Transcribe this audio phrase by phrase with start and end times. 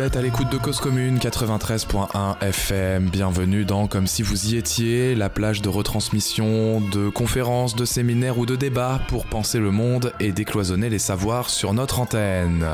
[0.00, 3.10] Vous êtes à l'écoute de Cause Commune 93.1 FM.
[3.10, 8.38] Bienvenue dans Comme si vous y étiez, la plage de retransmission, de conférences, de séminaires
[8.38, 12.66] ou de débats pour penser le monde et décloisonner les savoirs sur notre antenne.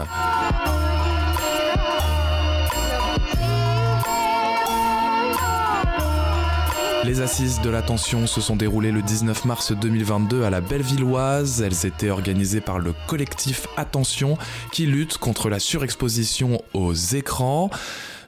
[7.06, 11.62] Les assises de l'attention se sont déroulées le 19 mars 2022 à la Bellevilloise.
[11.62, 14.36] Elles étaient organisées par le collectif Attention
[14.72, 17.70] qui lutte contre la surexposition aux écrans.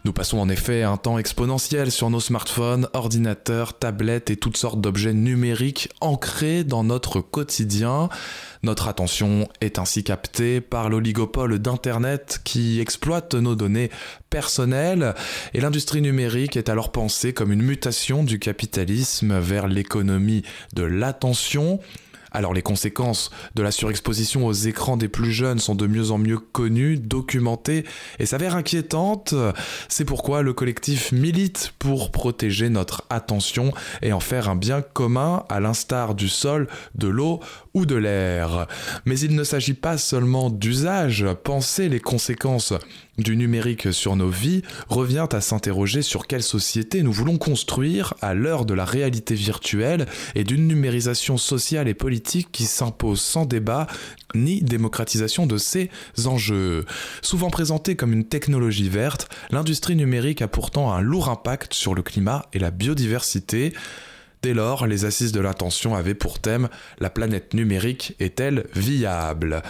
[0.04, 4.80] Nous passons en effet un temps exponentiel sur nos smartphones, ordinateurs, tablettes et toutes sortes
[4.80, 8.08] d'objets numériques ancrés dans notre quotidien.
[8.62, 13.90] Notre attention est ainsi captée par l'oligopole d'Internet qui exploite nos données
[14.30, 15.14] personnelles
[15.54, 20.42] et l'industrie numérique est alors pensée comme une mutation du capitalisme vers l'économie
[20.74, 21.80] de l'attention
[22.32, 26.18] alors les conséquences de la surexposition aux écrans des plus jeunes sont de mieux en
[26.18, 27.84] mieux connues, documentées
[28.18, 29.34] et s'avèrent inquiétantes.
[29.88, 35.44] C'est pourquoi le collectif milite pour protéger notre attention et en faire un bien commun
[35.48, 37.40] à l'instar du sol, de l'eau
[37.74, 38.66] ou de l'air.
[39.04, 42.74] Mais il ne s'agit pas seulement d'usage, penser les conséquences
[43.18, 48.34] du numérique sur nos vies revient à s'interroger sur quelle société nous voulons construire à
[48.34, 53.86] l'heure de la réalité virtuelle et d'une numérisation sociale et politique qui s'impose sans débat
[54.34, 55.90] ni démocratisation de ces
[56.26, 56.84] enjeux.
[57.22, 62.02] Souvent présentée comme une technologie verte, l'industrie numérique a pourtant un lourd impact sur le
[62.02, 63.72] climat et la biodiversité.
[64.42, 66.68] Dès lors, les assises de l'intention avaient pour thème
[67.00, 69.62] La planète numérique est-elle viable?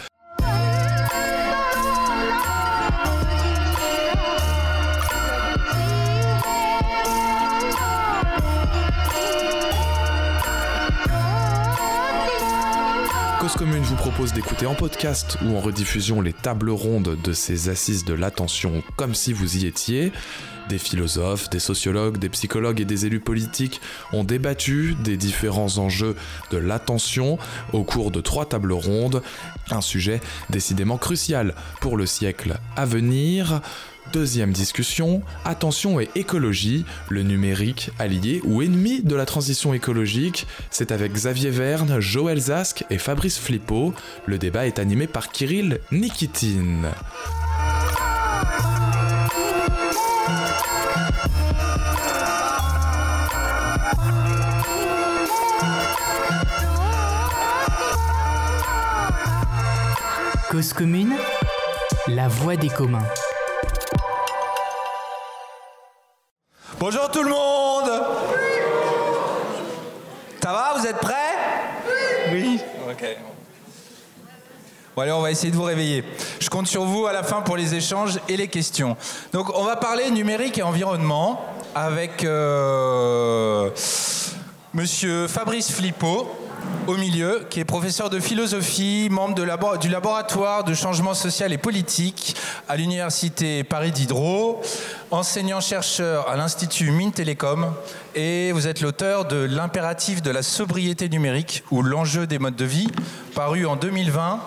[13.57, 18.05] Commune vous propose d'écouter en podcast ou en rediffusion les tables rondes de ces assises
[18.05, 20.11] de l'attention comme si vous y étiez.
[20.67, 23.81] Des philosophes, des sociologues, des psychologues et des élus politiques
[24.13, 26.15] ont débattu des différents enjeux
[26.51, 27.37] de l'attention
[27.73, 29.21] au cours de trois tables rondes,
[29.71, 33.61] un sujet décidément crucial pour le siècle à venir.
[34.11, 40.47] Deuxième discussion, attention et écologie, le numérique allié ou ennemi de la transition écologique.
[40.71, 43.93] C'est avec Xavier Verne, Joël Zask et Fabrice Flippo.
[44.25, 46.91] Le débat est animé par Kirill Nikitin.
[60.49, 61.13] Cause commune,
[62.07, 63.05] la voix des communs.
[66.79, 67.91] Bonjour tout le monde
[70.41, 71.13] Ça va Vous êtes prêts?
[72.31, 73.17] Oui Ok.
[74.95, 76.05] Bon allez, on va essayer de vous réveiller.
[76.39, 78.95] Je compte sur vous à la fin pour les échanges et les questions.
[79.33, 81.45] Donc on va parler numérique et environnement
[81.75, 83.69] avec euh,
[84.73, 86.29] Monsieur Fabrice Flippo
[86.87, 89.35] au milieu, qui est professeur de philosophie, membre
[89.77, 92.35] du laboratoire de changement social et politique
[92.67, 94.61] à l'université Paris Diderot,
[95.11, 97.73] enseignant-chercheur à l'Institut Mines Télécom,
[98.15, 102.65] et vous êtes l'auteur de L'impératif de la sobriété numérique ou l'enjeu des modes de
[102.65, 102.87] vie,
[103.35, 104.39] paru en 2020.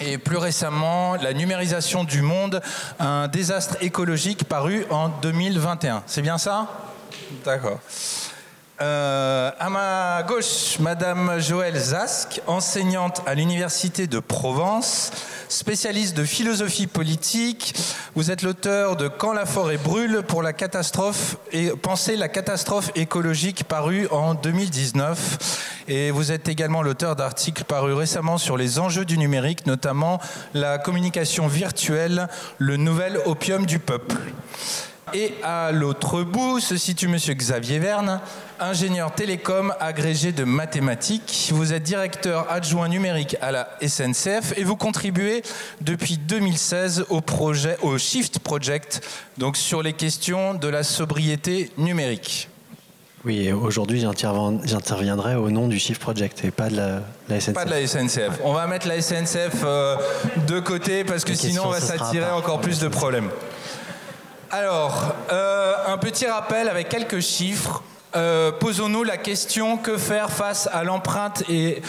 [0.00, 2.60] Et plus récemment, la numérisation du monde,
[2.98, 6.02] un désastre écologique paru en 2021.
[6.06, 6.68] C'est bien ça?
[7.44, 7.80] D'accord.
[8.82, 15.12] Euh, à ma gauche, Madame Joëlle Zask, enseignante à l'Université de Provence,
[15.48, 17.74] spécialiste de philosophie politique.
[18.14, 22.90] Vous êtes l'auteur de Quand la forêt brûle pour la catastrophe et penser la catastrophe
[22.96, 25.84] écologique paru en 2019.
[25.88, 30.20] Et vous êtes également l'auteur d'articles parus récemment sur les enjeux du numérique, notamment
[30.52, 32.28] la communication virtuelle,
[32.58, 34.16] le nouvel opium du peuple.
[35.14, 38.20] Et à l'autre bout se situe Monsieur Xavier Verne,
[38.60, 41.50] ingénieur télécom agrégé de mathématiques.
[41.52, 45.42] Vous êtes directeur adjoint numérique à la SNCF et vous contribuez
[45.80, 49.06] depuis 2016 au projet, au Shift Project,
[49.38, 52.48] donc sur les questions de la sobriété numérique.
[53.24, 57.54] Oui, aujourd'hui j'interviendrai au nom du Shift Project et pas de la, la SNCF.
[57.54, 58.40] Pas de la SNCF.
[58.44, 59.96] On va mettre la SNCF euh,
[60.46, 63.30] de côté parce que Les sinon on va s'attirer encore plus de problèmes.
[64.50, 67.82] Alors, euh, un petit rappel avec quelques chiffres.
[68.16, 71.82] Euh, Posons-nous la question que faire face à l'empreinte et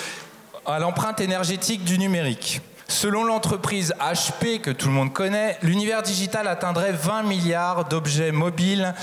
[0.66, 2.60] à l'empreinte énergétique du numérique?
[2.90, 8.94] Selon l'entreprise HP que tout le monde connaît, l'univers digital atteindrait 20 milliards d'objets mobiles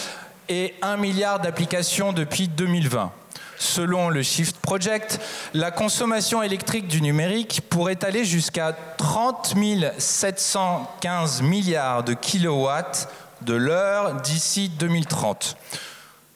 [0.51, 3.11] et 1 milliard d'applications depuis 2020.
[3.57, 5.19] Selon le Shift Project,
[5.55, 9.55] la consommation électrique du numérique pourrait aller jusqu'à 30
[9.97, 13.09] 715 milliards de kilowatts
[13.43, 15.57] de l'heure d'ici 2030,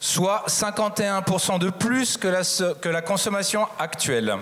[0.00, 2.42] soit 51% de plus que la,
[2.80, 4.36] que la consommation actuelle.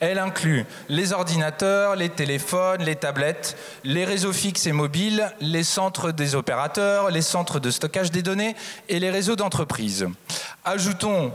[0.00, 6.10] Elle inclut les ordinateurs, les téléphones, les tablettes, les réseaux fixes et mobiles, les centres
[6.10, 8.56] des opérateurs, les centres de stockage des données
[8.88, 10.08] et les réseaux d'entreprise.
[10.64, 11.32] Ajoutons,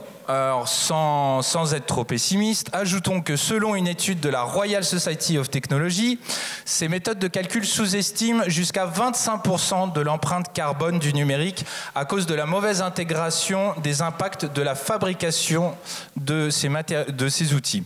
[0.66, 6.20] sans, être trop pessimiste, ajoutons que selon une étude de la Royal Society of Technology,
[6.64, 12.36] ces méthodes de calcul sous-estiment jusqu'à 25% de l'empreinte carbone du numérique à cause de
[12.36, 15.76] la mauvaise intégration des impacts de la fabrication
[16.16, 17.84] de ces outils.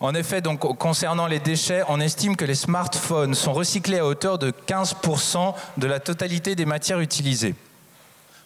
[0.00, 4.38] En effet, donc, concernant les déchets, on estime que les smartphones sont recyclés à hauteur
[4.38, 7.54] de 15% de la totalité des matières utilisées.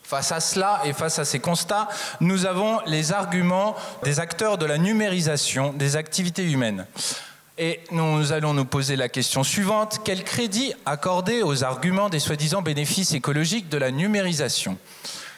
[0.02, 1.88] Face à cela et face à ces constats,
[2.20, 6.86] nous avons les arguments des acteurs de la numérisation des activités humaines.
[7.56, 10.00] Et nous allons nous poser la question suivante.
[10.04, 14.76] Quel crédit accorder aux arguments des soi-disant bénéfices écologiques de la numérisation?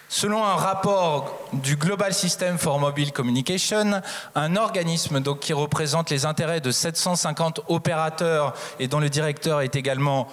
[0.09, 4.03] Selon un rapport du Global System for Mobile Communication,
[4.37, 10.29] un organisme qui représente les intérêts de 750 opérateurs et dont le directeur est également,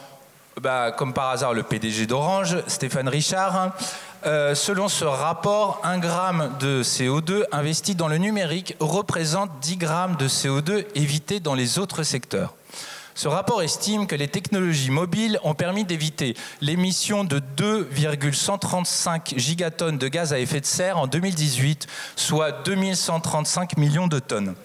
[0.61, 3.71] bah, comme par hasard, le PDG d'Orange, Stéphane Richard,
[4.27, 10.15] euh, selon ce rapport, un gramme de CO2 investi dans le numérique représente 10 grammes
[10.17, 12.53] de CO2 évités dans les autres secteurs.
[13.15, 20.07] Ce rapport estime que les technologies mobiles ont permis d'éviter l'émission de 2,135 gigatonnes de
[20.07, 24.55] gaz à effet de serre en 2018, soit 2135 millions de tonnes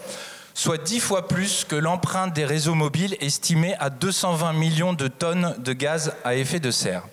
[0.54, 5.54] soit dix fois plus que l'empreinte des réseaux mobiles estimée à 220 millions de tonnes
[5.60, 7.04] de gaz à effet de serre.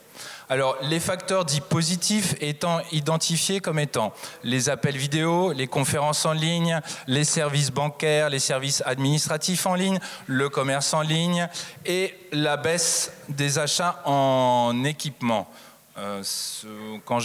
[0.47, 4.13] Alors, les facteurs dits positifs étant identifiés comme étant
[4.43, 9.99] les appels vidéo, les conférences en ligne, les services bancaires, les services administratifs en ligne,
[10.27, 11.47] le commerce en ligne
[11.85, 15.49] et la baisse des achats en équipement.
[15.97, 16.21] Euh,
[16.65, 17.19] euh, quand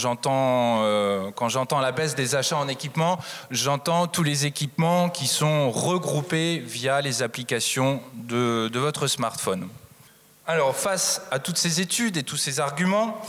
[1.49, 3.19] j'entends la baisse des achats en équipement,
[3.51, 9.67] j'entends tous les équipements qui sont regroupés via les applications de votre smartphone.
[10.51, 13.21] Alors, face à toutes ces études et tous ces arguments,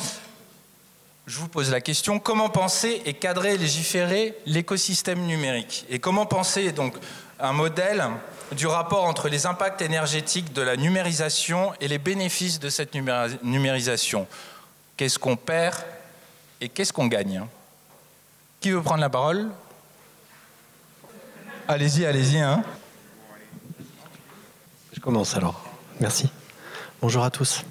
[1.29, 5.87] je vous pose la question comment penser et cadrer et légiférer l'écosystème numérique?
[5.89, 6.97] Et comment penser donc
[7.39, 8.05] un modèle
[8.51, 12.93] du rapport entre les impacts énergétiques de la numérisation et les bénéfices de cette
[13.45, 14.27] numérisation?
[14.97, 15.77] Qu'est-ce qu'on perd
[16.61, 17.47] et qu'est-ce qu'on gagne?
[18.61, 19.49] Qui veut prendre la parole?
[21.69, 22.41] Allez-y, allez-y.
[22.41, 22.65] Hein.
[24.93, 25.65] Je commence alors.
[26.01, 26.29] Merci.
[27.03, 27.65] Bonjour à tous.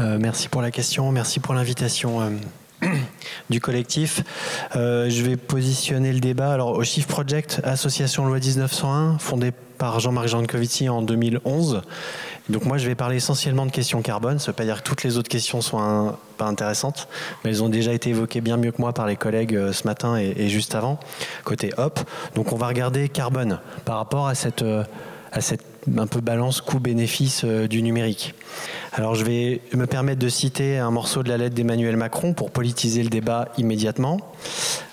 [0.00, 2.88] Euh, merci pour la question, merci pour l'invitation euh,
[3.48, 4.24] du collectif.
[4.74, 10.00] Euh, je vais positionner le débat alors, au Shift Project, association loi 1901, fondée par
[10.00, 11.82] Jean-Marc Jancovici en 2011.
[12.48, 14.40] Donc moi, je vais parler essentiellement de questions carbone.
[14.40, 17.06] Ça ne veut pas dire que toutes les autres questions sont pas intéressantes,
[17.44, 20.16] mais elles ont déjà été évoquées bien mieux que moi par les collègues ce matin
[20.16, 20.98] et, juste avant,
[21.44, 22.00] côté HOP.
[22.34, 24.64] Donc on va regarder carbone par rapport à cette,
[25.30, 28.34] à cette un peu balance coût-bénéfice euh, du numérique.
[28.92, 32.50] Alors je vais me permettre de citer un morceau de la lettre d'Emmanuel Macron pour
[32.50, 34.18] politiser le débat immédiatement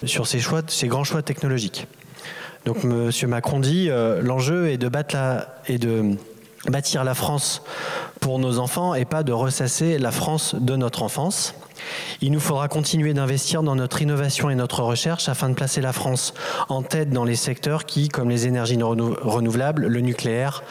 [0.04, 1.88] sur ces, choix, ces grands choix technologiques.
[2.66, 3.12] Donc M.
[3.28, 6.16] Macron dit euh, l'enjeu est de battre la, et de
[6.68, 7.62] bâtir la France
[8.20, 11.56] pour nos enfants et pas de ressasser la France de notre enfance.
[12.22, 15.94] Il nous faudra continuer d'investir dans notre innovation et notre recherche afin de placer la
[15.94, 16.34] France
[16.70, 20.64] en tête dans les secteurs qui, comme les énergies renouvelables, le nucléaire,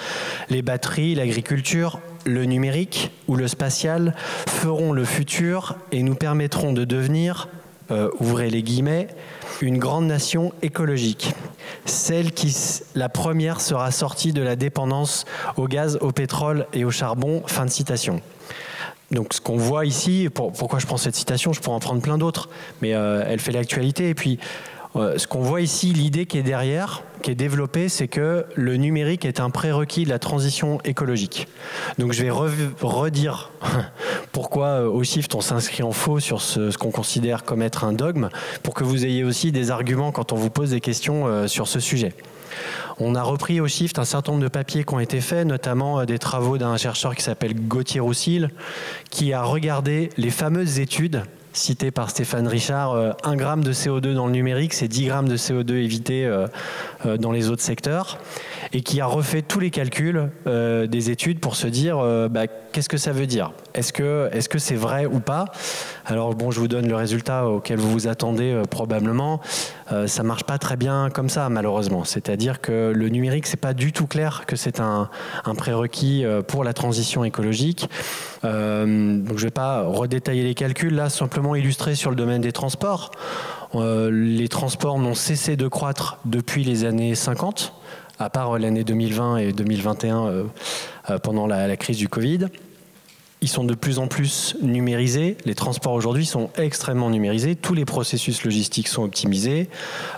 [0.49, 4.15] les batteries, l'agriculture, le numérique ou le spatial,
[4.49, 7.49] feront le futur et nous permettront de devenir,
[7.91, 9.09] euh, ouvrez les guillemets,
[9.61, 11.35] une grande nation écologique.
[11.85, 12.55] Celle qui,
[12.95, 15.25] la première, sera sortie de la dépendance
[15.57, 17.43] au gaz, au pétrole et au charbon.
[17.47, 18.21] Fin de citation
[19.13, 22.19] donc ce qu'on voit ici, pourquoi je prends cette citation, je pourrais en prendre plein
[22.19, 22.49] d'autres,
[22.81, 24.09] mais euh, elle fait l'actualité.
[24.09, 24.39] Et puis
[24.97, 28.77] euh, ce qu'on voit ici, l'idée qui est derrière, qui est développée, c'est que le
[28.77, 31.47] numérique est un prérequis de la transition écologique.
[31.99, 33.53] Donc je vais redire
[34.33, 37.93] pourquoi euh, au Shift on s'inscrit en faux sur ce, qu'on considère comme être un
[37.93, 38.31] dogme,
[38.63, 41.81] pour que vous ayez aussi des arguments quand on vous pose des questions sur ce
[41.81, 42.15] sujet.
[42.99, 46.01] On a repris au Shift un certain nombre de papiers qui ont été faits, notamment
[46.01, 48.51] euh, des travaux d'un chercheur qui s'appelle Gauthier Roussil,
[49.11, 54.15] qui a regardé les fameuses études citées par Stéphane Richard, 1 euh, gramme de CO2
[54.15, 56.47] dans le numérique, c'est 10 grammes de CO2 évités euh,
[57.19, 58.19] dans les autres secteurs,
[58.73, 61.99] et qui a refait tous les calculs des études pour se dire
[62.31, 63.53] bah, qu'est-ce que ça veut dire?
[63.75, 65.45] Est-ce que c'est -ce c'est vrai ou pas?
[66.07, 69.41] Alors bon, je vous donne le résultat auquel vous vous attendez probablement.
[69.93, 72.05] Euh, ça marche pas très bien comme ça, malheureusement.
[72.05, 75.11] C'est-à-dire que le numérique, c'est pas du tout clair que c'est un,
[75.57, 77.89] prérequis euh, pour la transition écologique.
[78.43, 83.11] donc je vais pas redétailler les calculs là, simplement illustrer sur le domaine des transports.
[83.75, 87.75] les transports n'ont cessé de croître depuis les années 50,
[88.19, 90.47] à part l'année 2020 et 2021
[91.23, 92.49] pendant la crise du Covid.
[93.43, 95.37] Ils sont de plus en plus numérisés.
[95.45, 97.57] Les transports aujourd'hui sont extrêmement numérisés.
[97.57, 99.69] Tous les processus logistiques sont optimisés.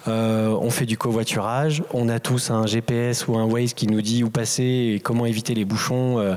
[0.09, 1.83] Euh, on fait du covoiturage.
[1.95, 5.25] On a tous un GPS ou un Waze qui nous dit où passer et comment
[5.25, 6.35] éviter les bouchons euh,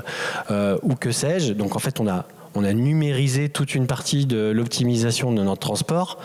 [0.50, 1.52] euh, ou que sais-je.
[1.52, 5.60] Donc en fait, on a on a numérisé toute une partie de l'optimisation de notre
[5.60, 6.18] transport.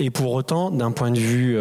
[0.00, 1.56] Et pour autant, d'un point de vue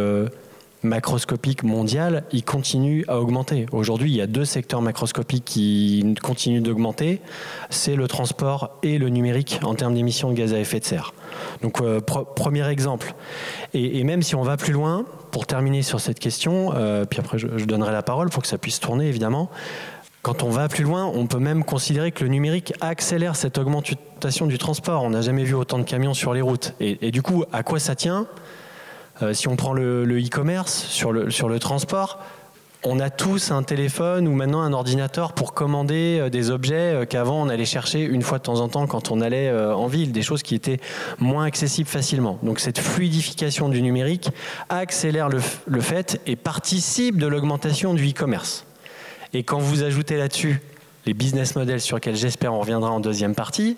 [0.88, 3.67] macroscopique mondial, il continue à augmenter.
[3.72, 7.22] Aujourd'hui, il y a deux secteurs macroscopiques qui continuent d'augmenter,
[7.70, 11.13] c'est le transport et le numérique en termes d'émissions de gaz à effet de serre.
[11.62, 13.13] Donc, euh, premier exemple.
[13.74, 17.38] Et, même si on va plus loin, pour terminer sur cette question, euh, puis après
[17.38, 19.50] je, donnerai la parole pour que ça puisse tourner évidemment.
[20.22, 24.48] Quand on va plus loin, on peut même considérer que le numérique accélère cette augmentation
[24.48, 25.03] du transport.
[25.03, 26.74] On n'a jamais vu autant de camions sur les routes.
[26.79, 28.27] et du coup, à quoi ça tient?
[29.22, 32.20] Euh, si on prend le e-commerce sur le, sur le transport,
[32.84, 37.06] on a tous un téléphone ou maintenant un ordinateur pour commander euh, des objets euh,
[37.06, 40.12] qu'avant on allait chercher une fois de temps en temps quand on allait en ville,
[40.12, 40.80] des choses qui étaient
[41.20, 42.38] moins accessibles facilement.
[42.44, 44.30] Donc cette fluidification du numérique
[44.70, 48.66] accélère le, le fait et participe de l'augmentation du e-commerce.
[49.34, 50.62] Et quand vous ajoutez là-dessus
[51.06, 53.78] les business models sur lesquels j'espère on reviendra en deuxième partie,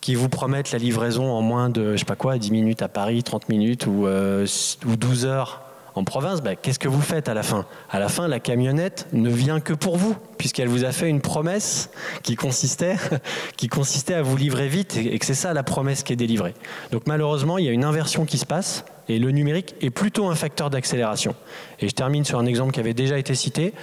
[0.00, 2.88] qui vous promettent la livraison en moins de, je sais pas quoi, 10 minutes à
[2.88, 4.46] Paris, 30 minutes ou, euh,
[4.86, 5.62] ou 12 heures
[5.98, 7.66] en province, bah, qu'est-ce que vous faites à la fin?
[7.90, 11.20] À la fin, la camionnette ne vient que pour vous, puisqu'elle vous a fait une
[11.20, 11.90] promesse
[12.22, 12.94] qui consistait,
[13.56, 16.54] qui consistait à vous livrer vite, et que c'est ça la promesse qui est délivrée.
[16.92, 20.28] Donc malheureusement, il y a une inversion qui se passe, et le numérique est plutôt
[20.28, 21.34] un facteur d'accélération.
[21.80, 23.74] Et je termine sur un exemple qui avait déjà été cité.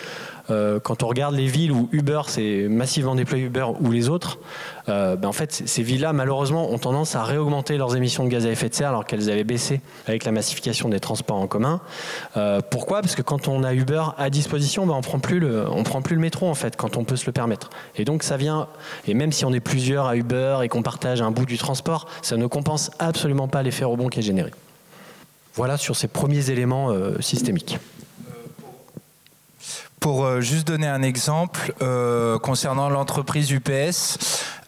[0.49, 4.39] Euh, quand on regarde les villes où Uber s'est massivement déployé, Uber ou les autres,
[4.89, 8.45] euh, ben en fait, ces villes-là, malheureusement, ont tendance à réaugmenter leurs émissions de gaz
[8.45, 11.81] à effet de serre alors qu'elles avaient baissé avec la massification des transports en commun.
[12.37, 13.01] Euh, pourquoi?
[13.01, 16.49] Parce que quand on a Uber à disposition, ben on prend prend plus le métro
[16.49, 17.69] en fait, quand on peut se le permettre.
[17.95, 18.67] Et donc ça vient,
[19.07, 22.07] et même si on est plusieurs à Uber et qu'on partage un bout du transport,
[22.21, 24.51] ça ne compense absolument pas l'effet rebond qui est généré.
[25.53, 27.79] Voilà sur ces premiers éléments systémiques.
[30.05, 34.19] Pour euh, juste donner un exemple euh, concernant l'entreprise UPS,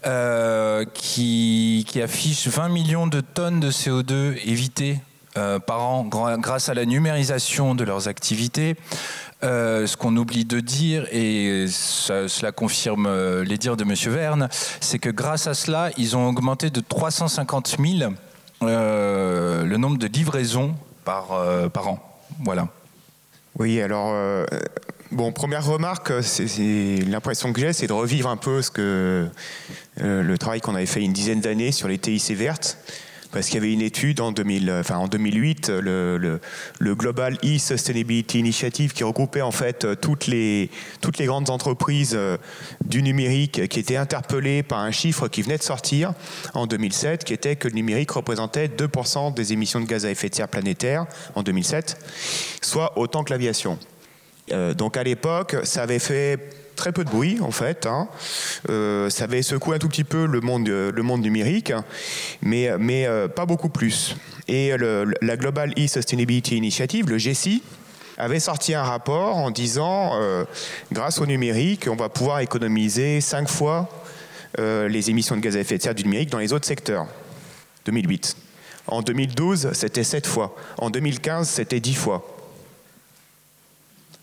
[0.07, 4.97] euh, qui, affiche 20 millions de tonnes de CO2 évitées
[5.67, 8.77] par an grâce à la numérisation de leurs activités.
[9.43, 13.07] ce qu'on oublie de dire, et cela confirme
[13.43, 13.93] les dires de M.
[14.11, 14.49] Verne,
[14.81, 18.11] c'est que grâce à cela, ils ont augmenté de 350 000
[18.61, 20.73] le nombre de livraisons
[21.05, 21.27] par,
[21.71, 21.99] par an.
[22.43, 22.69] Voilà.
[23.57, 24.13] Oui, alors
[25.11, 29.29] Bon, première remarque, c'est l'impression que j'ai, c'est de revivre un peu ce que
[30.01, 32.77] euh, le travail qu'on avait fait une dizaine d'années sur les TIC vertes,
[33.37, 36.39] parce qu'il y avait une étude en, 2000, enfin, en 2008, le,
[36.81, 42.37] Global E-Sustainability Initiative, qui regroupait en fait toutes les, toutes les grandes entreprises euh,
[42.83, 46.13] du numérique qui étaient interpellées par un chiffre qui venait de sortir
[46.55, 50.29] en 2007, qui était que le numérique représentait 2% des émissions de gaz à effet
[50.29, 51.95] de serre planétaires en 2007,
[52.63, 53.77] soit autant que l'aviation.
[54.51, 57.85] Euh, donc à l'époque, ça avait fait très peu de bruit en fait.
[57.85, 58.07] Hein.
[58.69, 61.73] Euh, ça avait secoué un tout petit peu le monde, monde numérique,
[62.41, 64.15] mais, euh, pas beaucoup plus.
[64.47, 67.61] Et la Global E-Sustainability Initiative, le GESI,
[68.17, 70.13] avait sorti un rapport en disant,
[70.93, 73.89] grâce au numérique, on va pouvoir économiser 5 fois
[74.57, 77.07] les émissions de gaz à effet de serre du numérique dans les autres secteurs.
[77.87, 78.37] 2008.
[78.87, 80.55] En 2012, c'était 7 fois.
[80.77, 82.36] En 2015, c'était 10 fois.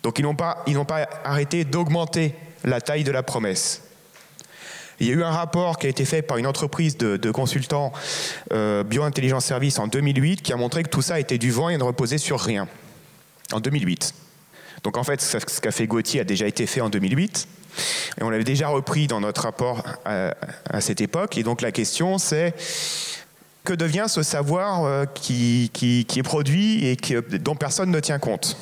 [0.04, 0.34] Donc ils n'ont
[0.84, 3.82] pas, arrêté d'augmenter la taille de la promesse.
[5.00, 7.90] Il y a eu un rapport qui a été fait par une entreprise de, consultants
[8.52, 11.78] euh, Biointelligence Service en 2008 qui a montré que tout ça était du vent et
[11.78, 12.68] ne reposait sur rien.
[13.52, 14.14] En 2008.
[14.84, 17.48] Donc en fait, ce qu'a fait Gauthier a déjà été fait en 2008.
[18.18, 21.38] Et on l'avait déjà repris dans notre rapport à, cette époque.
[21.38, 22.54] Et donc la question c'est
[23.64, 26.96] que devient ce savoir euh, qui, est produit et
[27.38, 28.58] dont personne ne tient compte?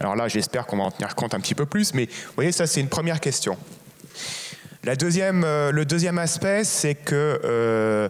[0.00, 2.52] Alors là, j'espère qu'on va en tenir compte un petit peu plus, mais vous voyez,
[2.52, 3.56] ça c'est une première question.
[4.82, 8.08] La deuxième, euh, le deuxième aspect, c'est que euh,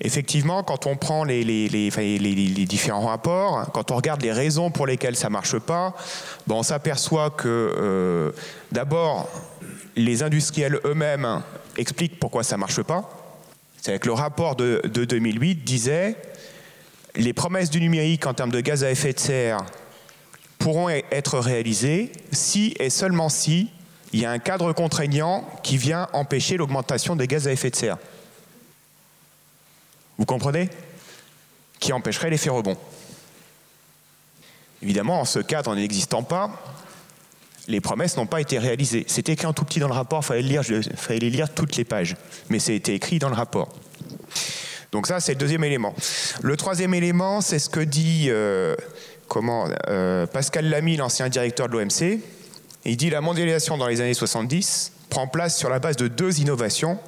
[0.00, 1.44] effectivement, quand on prend les,
[2.66, 5.94] différents rapports, quand on regarde les raisons pour lesquelles ça marche pas,
[6.48, 8.30] on s'aperçoit que euh,
[8.72, 9.28] d'abord,
[9.94, 11.42] les industriels eux-mêmes
[11.76, 13.10] expliquent pourquoi ça marche pas.
[13.82, 16.16] C'est que le rapport de, 2008 disait
[17.14, 19.58] les promesses du numérique en termes de gaz à effet de serre
[20.66, 23.70] pourront e-, être réalisées si et seulement si
[24.12, 27.76] il y a un cadre contraignant qui vient empêcher l'augmentation des gaz à effet de
[27.76, 27.98] serre.
[30.18, 30.68] Vous comprenez?
[31.78, 32.76] Qui empêcherait l'effet rebond.
[34.82, 36.50] Évidemment, en ce cadre n'existant pas,
[37.68, 39.04] les promesses n'ont pas été réalisées.
[39.06, 40.62] C'est écrit en tout petit dans le rapport, il fallait lire,
[40.96, 42.16] fallait lire toutes les pages,
[42.48, 43.68] mais été écrit dans le rapport.
[44.90, 45.94] Donc ça, c'est le deuxième élément.
[46.42, 48.74] Le troisième élément, c'est ce que dit euh,
[49.28, 52.20] comment, euh, Pascal Lamy, l'ancien directeur de l'OMC.
[52.84, 56.40] Il dit la mondialisation dans les années 70 prend place sur la base de deux
[56.40, 56.98] innovations,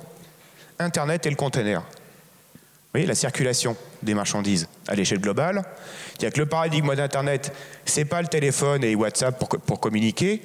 [0.79, 1.81] Internet et le container.
[1.81, 5.63] Vous voyez, la circulation des marchandises à l'échelle globale.
[6.11, 7.53] C'est-à-dire que le paradigme d'Internet,
[7.85, 10.43] c'est pas le téléphone et WhatsApp pour, pour communiquer,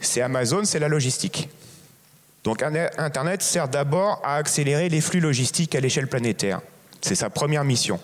[0.00, 1.48] c'est Amazon, c'est la logistique.
[2.44, 6.60] Donc Internet sert d'abord à accélérer les flux logistiques à l'échelle planétaire.
[7.00, 7.98] C'est sa première mission.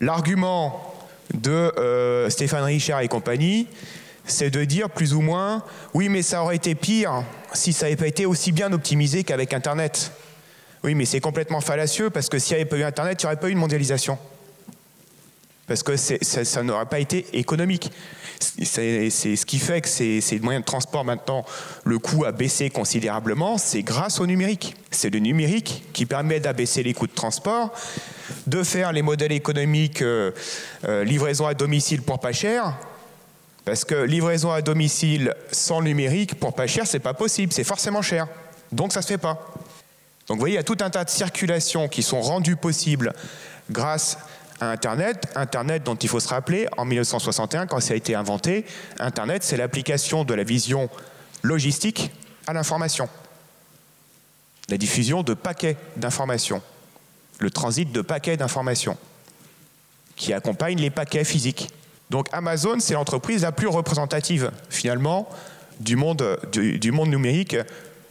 [0.00, 0.95] L'argument
[1.34, 3.66] de euh, Stéphane Richard et compagnie,
[4.24, 5.62] c'est de dire plus ou moins,
[5.94, 9.52] oui mais ça aurait été pire si ça n'avait pas été aussi bien optimisé qu'avec
[9.52, 10.12] Internet.
[10.84, 13.32] Oui, mais c'est complètement fallacieux parce que s'il n'y avait pas eu Internet, il n'y
[13.32, 14.18] aurait pas eu de mondialisation.
[15.66, 17.90] Parce que ça, n'aurait pas été économique.
[18.38, 21.44] C'est ce qui fait que ces, moyens de transport maintenant,
[21.84, 24.76] le coût a baissé considérablement, c'est grâce au numérique.
[24.92, 27.72] C'est le numérique qui permet d'abaisser les coûts de transport,
[28.46, 30.30] de faire les modèles économiques euh,
[30.84, 32.76] euh, livraison à domicile pour pas cher.
[33.64, 38.02] Parce que livraison à domicile sans numérique pour pas cher, c'est pas possible, c'est forcément
[38.02, 38.28] cher.
[38.70, 39.52] Donc ça se fait pas.
[40.28, 43.12] Donc vous voyez, il y a tout un tas de circulations qui sont rendues possibles
[43.70, 44.18] grâce
[44.60, 45.28] Internet.
[45.34, 48.64] Internet dont il faut se rappeler, en 1961, quand ça a été inventé,
[48.98, 50.88] Internet, c'est l'application de la vision
[51.42, 52.10] logistique
[52.46, 53.08] à l'information.
[54.68, 56.62] La diffusion de paquets d'informations,
[57.38, 58.96] le transit de paquets d'informations
[60.16, 61.68] qui accompagnent les paquets physiques.
[62.10, 65.28] Donc Amazon, c'est l'entreprise la plus représentative, finalement,
[65.78, 67.56] du monde, du monde numérique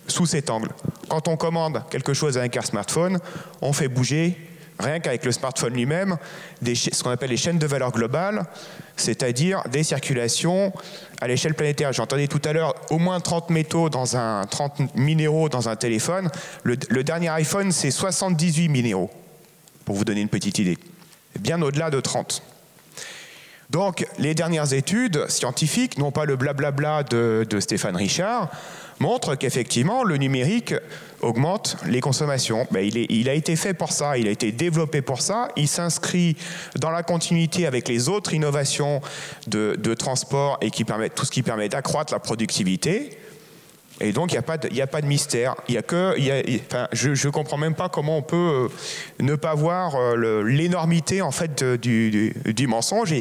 [0.07, 0.69] sous cet angle.
[1.09, 3.19] Quand on commande quelque chose avec un smartphone,
[3.61, 4.37] on fait bouger,
[4.79, 6.17] rien qu'avec le smartphone lui-même,
[6.63, 8.45] ce qu'on appelle les chaînes de valeur globale,
[8.97, 10.73] c'est-à-dire des circulations
[11.21, 11.93] à l'échelle planétaire.
[11.93, 16.29] J'entendais tout à l'heure au moins 30 métaux dans un 30 minéraux dans un téléphone.
[16.63, 19.11] Le, le dernier iPhone, c'est 78 minéraux,
[19.85, 20.77] pour vous donner une petite idée.
[21.39, 22.41] Bien au-delà de 30.
[23.69, 28.49] Donc, les dernières études scientifiques, non pas le blablabla de, Stéphane Richard,
[28.99, 30.73] montrent qu'effectivement, le numérique
[31.21, 32.67] augmente les consommations.
[32.71, 36.37] Ben, il, a été fait pour ça, il a été développé pour ça, il s'inscrit
[36.79, 39.01] dans la continuité avec les autres innovations
[39.47, 43.17] de, de transport et qui permettent, tout ce qui permet d'accroître la productivité.
[44.01, 45.55] Et donc, il n'y a, pas de, mystère.
[45.69, 46.15] Il a que,
[46.91, 48.67] je ne comprends même pas comment on peut euh,
[49.19, 52.33] ne pas voir euh, l'énormité en fait du,
[52.67, 53.13] mensonge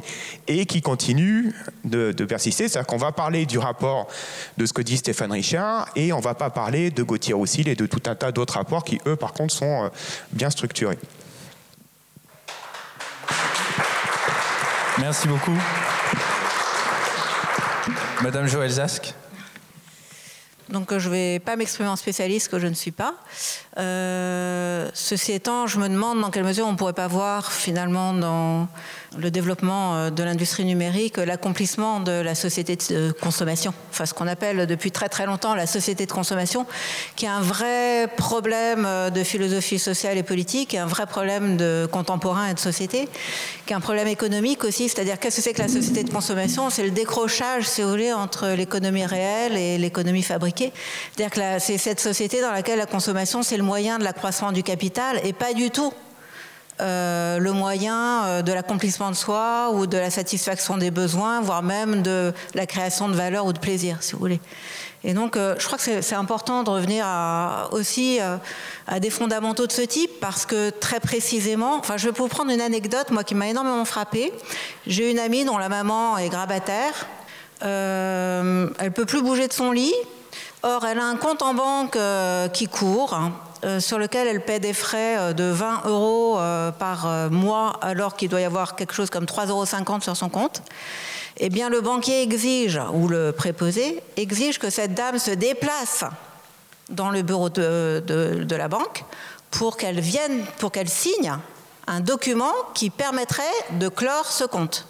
[0.48, 2.68] et, qui continue de, persister.
[2.68, 4.08] C'est-à-dire qu'on va parler du rapport
[4.58, 7.68] de ce que dit Stéphane Richard et on ne va pas parler de Gauthier Roussel
[7.68, 9.88] et de tout un tas d'autres rapports qui, eux, par contre, sont euh,
[10.32, 10.98] bien structurés.
[14.98, 15.56] Merci beaucoup.
[18.22, 19.14] Madame Joël Zask.
[20.68, 23.14] Donc je ne vais pas m'exprimer en spécialiste que je ne suis pas.
[23.78, 28.12] Euh, ceci étant, je me demande dans quelle mesure on ne pourrait pas voir finalement
[28.14, 28.68] dans
[29.18, 34.26] le développement euh, de l'industrie numérique, l'accomplissement de la société de consommation, enfin ce qu'on
[34.26, 36.66] appelle depuis très très longtemps la société de consommation,
[37.16, 41.88] qui est un vrai problème euh, de philosophie sociale et politique, un vrai problème de
[41.90, 43.08] contemporain et de société,
[43.66, 46.70] qui est un problème économique aussi, c'est-à-dire qu'est-ce que c'est que la société de consommation?
[46.70, 50.72] C'est le décrochage, si vous voulez, entre l'économie réelle et l'économie fabriquée.
[51.14, 54.62] C'est-à-dire que c'est cette société dans laquelle la consommation, c'est le moyen de l'accroissement du
[54.62, 55.92] capital et pas du tout
[56.80, 61.62] euh, le moyen euh, de l'accomplissement de soi ou de la satisfaction des besoins, voire
[61.62, 64.40] même de la création de valeur ou de plaisir, si vous voulez.
[65.04, 67.06] Et donc, euh, je crois que c'est important de revenir
[67.70, 68.18] aussi
[68.88, 72.50] à des fondamentaux de ce type, parce que très précisément, enfin, je vais vous prendre
[72.50, 74.32] une anecdote, moi, qui m'a énormément frappée.
[74.86, 77.06] J'ai une amie dont la maman est grabataire.
[77.60, 79.94] Elle peut plus bouger de son lit.
[80.62, 81.98] Or, elle a un compte en banque
[82.52, 83.14] qui court.
[83.14, 83.32] Hein.
[83.64, 88.14] Euh, sur lequel elle paie des frais euh, de 20 euros euh, par mois alors
[88.14, 89.64] qu'il doit y avoir quelque chose comme 3,50 euros
[90.02, 90.62] sur son compte,
[91.38, 96.04] eh bien le banquier exige, ou le préposé, exige que cette dame se déplace
[96.90, 99.04] dans le bureau de, de la banque
[99.50, 101.34] pour qu'elle vienne, pour qu'elle signe
[101.86, 103.42] un document qui permettrait
[103.78, 104.86] de clore ce compte.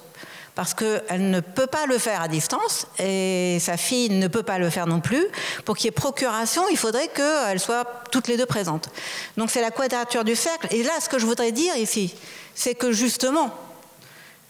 [0.54, 4.58] Parce qu'elle ne peut pas le faire à distance et sa fille ne peut pas
[4.58, 5.26] le faire non plus.
[5.64, 8.88] Pour qu'il y ait procuration, il faudrait qu'elles soient toutes les deux présentes.
[9.36, 10.68] Donc c'est la quadrature du cercle.
[10.70, 12.14] Et là, ce que je voudrais dire ici,
[12.54, 13.50] c'est que justement,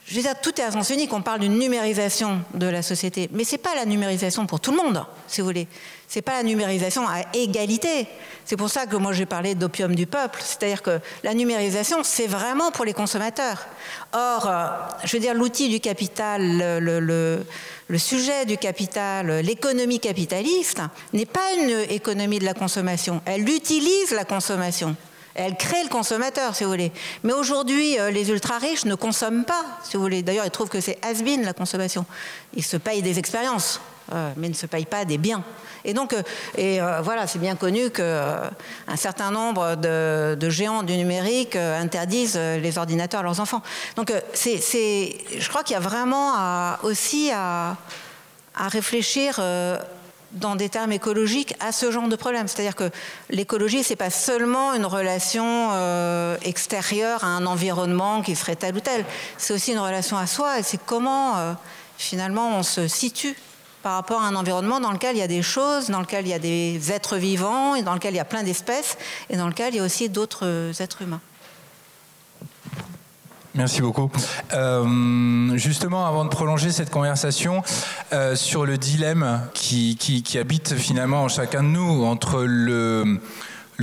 [0.07, 1.13] je veux dire, tout est à sens unique.
[1.13, 4.77] On parle d'une numérisation de la société, mais c'est pas la numérisation pour tout le
[4.77, 5.67] monde, si vous voulez.
[6.09, 8.07] C'est pas la numérisation à égalité.
[8.45, 10.41] C'est pour ça que moi j'ai parlé d'opium du peuple.
[10.43, 13.67] C'est-à-dire que la numérisation, c'est vraiment pour les consommateurs.
[14.13, 14.67] Or, euh,
[15.05, 17.45] je veux dire, l'outil du capital, le, le,
[17.89, 20.81] le sujet du capital, l'économie capitaliste,
[21.13, 23.23] n'est pas une économie de la consommation.
[23.25, 24.97] Elle utilise la consommation.
[25.35, 26.93] Elle crée le consommateur, si vous voulez.
[27.25, 30.23] Mais aujourd'hui, euh, les ultra-riches ne consomment pas, si vous voulez.
[30.23, 32.07] D'ailleurs, ils trouvent que c'est has-been, la consommation.
[32.55, 33.81] Ils se payent des expériences,
[34.13, 35.43] euh, mais ne se payent pas des biens.
[35.85, 36.23] Et donc, euh,
[36.57, 38.51] et voilà, c'est bien connu qu'un
[38.97, 43.61] certain nombre de, géants du numérique interdisent les ordinateurs à leurs enfants.
[43.97, 46.33] Donc, c'est, je crois qu'il y a vraiment
[46.85, 47.77] aussi à
[48.57, 49.41] réfléchir
[50.35, 52.49] dans des termes écologiques à ce genre de problème.
[52.49, 52.91] C'est-à-dire que
[53.31, 58.81] l'écologie, c'est pas seulement une relation euh, extérieure à un environnement qui serait tel ou
[58.81, 59.05] tel.
[59.39, 61.53] C'est aussi une relation à soi et c'est comment euh,
[61.97, 63.37] finalement on se situe
[63.83, 66.31] par rapport à un environnement dans lequel il y a des choses, dans lequel il
[66.31, 68.97] y a des êtres vivants et dans lequel il y a plein d'espèces
[69.29, 71.21] et dans lequel il y a aussi d'autres êtres humains.
[73.57, 74.11] Merci beaucoup.
[74.53, 77.63] Euh, justement, avant de prolonger cette conversation
[78.13, 79.97] euh, sur le dilemme qui,
[80.41, 83.21] habite finalement en chacun de nous entre le,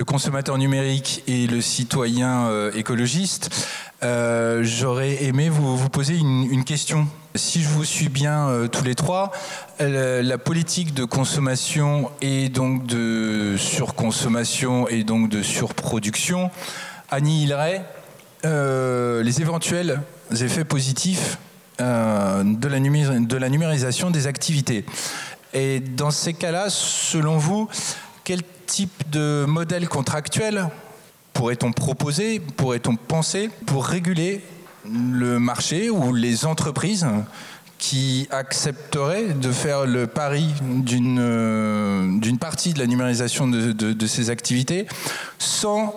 [0.06, 3.66] consommateur numérique et le citoyen euh, écologiste,
[4.02, 7.08] j'aurais aimé vous, poser une, une, question.
[7.36, 9.32] Si je vous suis bien tous les trois,
[9.80, 16.52] la politique de consommation et donc de surconsommation et donc de surproduction
[17.10, 17.86] annihilerait
[18.46, 20.02] euh, les éventuels
[20.32, 21.38] effets positifs
[21.80, 24.86] euh, de, la de la numérisation des activités.
[25.54, 27.68] Et dans ces cas-là, selon vous,
[28.24, 30.70] quel type de modèle contractuel
[31.34, 34.42] pourrait-on proposer, pourrait-on penser pour réguler
[34.86, 37.06] le marché ou les entreprises
[37.78, 44.86] qui accepteraient de faire le pari d'une partie de la numérisation de, ces activités
[45.40, 45.96] sans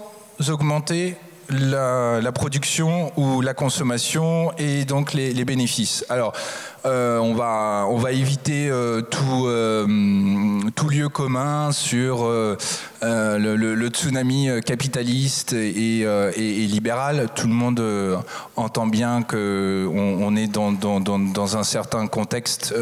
[0.48, 1.16] augmenter
[1.50, 6.04] la, production ou la consommation et donc les, bénéfices.
[6.08, 6.32] Alors,
[6.86, 14.48] euh, on, va, on va éviter euh, tout, euh, tout lieu commun sur le, tsunami
[14.64, 17.28] capitaliste et, et, libéral.
[17.34, 17.82] Tout le monde
[18.56, 22.74] entend bien qu'on on est dans, dans, dans, un certain contexte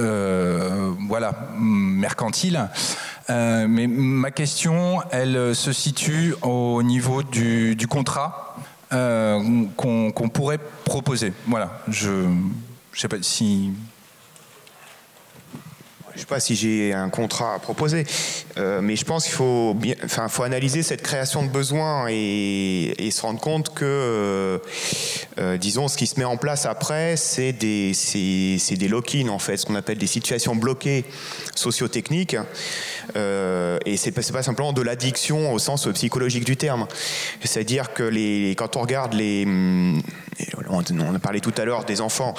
[1.09, 2.69] voilà, mercantile.
[3.29, 8.52] mais ma question, elle se situe au niveau du, du contrat
[8.93, 11.33] euh, qu'on pourrait proposer.
[11.47, 12.51] Voilà, je ne
[12.95, 13.73] sais pas si
[16.13, 18.05] je ne sais pas si j'ai un contrat à proposer,
[18.59, 23.21] euh, mais je pense qu'il faut, enfin, faut analyser cette création de besoins et, se
[23.21, 24.61] rendre compte que,
[25.39, 29.59] euh, disons, ce qui se met en place après, c'est des, des lock-in, en fait,
[29.59, 31.05] ce qu'on appelle des situations bloquées
[31.55, 32.37] sociotechniques.
[33.17, 36.87] Euh, et c'est pas, pas simplement de l'addiction au sens psychologique du terme.
[37.43, 39.45] C'est-à-dire que les, quand on regarde les,
[40.71, 42.35] on a parlé tout à l'heure des enfants,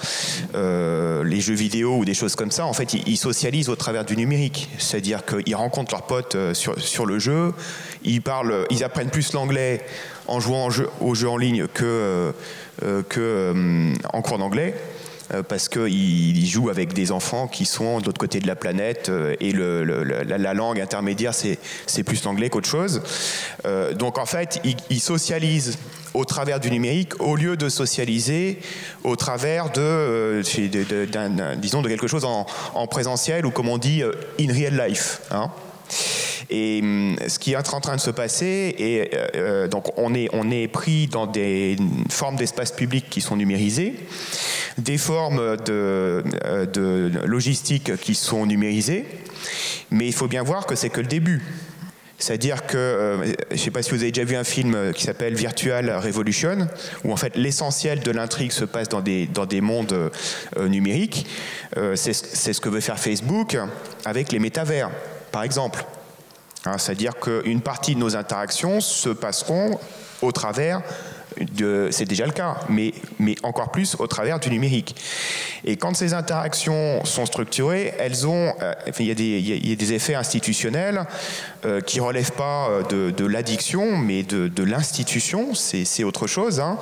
[0.56, 4.06] euh, les jeux vidéo ou des choses comme ça, en fait, ils, socialisent au travers
[4.06, 4.70] du numérique.
[4.78, 7.54] C'est-à-dire qu'ils rencontrent leurs potes euh, sur, sur le jeu,
[8.04, 9.86] ils parlent, ils apprennent plus l'anglais
[10.28, 10.70] en jouant
[11.02, 12.34] au jeu en ligne que,
[13.10, 14.74] que en cours d'anglais.
[15.34, 19.10] Euh, parce qu'il joue avec des enfants qui sont de l'autre côté de la planète
[19.10, 23.02] euh, et la, langue intermédiaire, c'est plus l'anglais qu'autre chose.
[23.66, 25.78] Euh, donc en fait, il, socialise
[26.14, 28.60] au travers du numérique au lieu de socialiser
[29.04, 30.42] au travers de,
[31.58, 34.04] disons, de quelque chose en, présentiel ou comme on dit,
[34.40, 35.22] in real life.
[35.32, 35.50] Hein.
[36.50, 40.52] Et hum, ce qui est en train de se passer, et donc on est, on
[40.52, 41.78] est pris dans des
[42.10, 43.96] formes d'espace public qui sont numérisées
[44.78, 49.06] des formes de, euh, de logistique qui sont numérisées,
[49.92, 51.44] mais il faut bien voir que c'est que le début.
[52.18, 55.04] C'est-à-dire que, euh, je ne sais pas si vous avez déjà vu un film qui
[55.04, 56.70] s'appelle Virtual Revolution,
[57.04, 60.12] où en fait l'essentiel de l'intrigue se passe dans des, dans des mondes
[60.58, 61.26] euh, numériques.
[61.96, 63.58] c'est ce que veut faire Facebook
[64.06, 64.90] avec les métavers,
[65.34, 65.84] par exemple.
[66.64, 69.78] Hein, c'est-à-dire qu'une partie de nos interactions se passeront
[70.22, 70.82] au travers
[71.92, 74.96] c'est déjà le cas, mais, mais encore plus au travers du numérique.
[75.66, 80.16] Et quand ces interactions sont structurées, elles ont, euh, il, y a des, des, effets
[80.16, 81.06] institutionnels
[81.66, 86.60] euh, qui relèvent pas euh, de, l'addiction, mais de, l'institution, c'est autre chose.
[86.60, 86.78] Hein.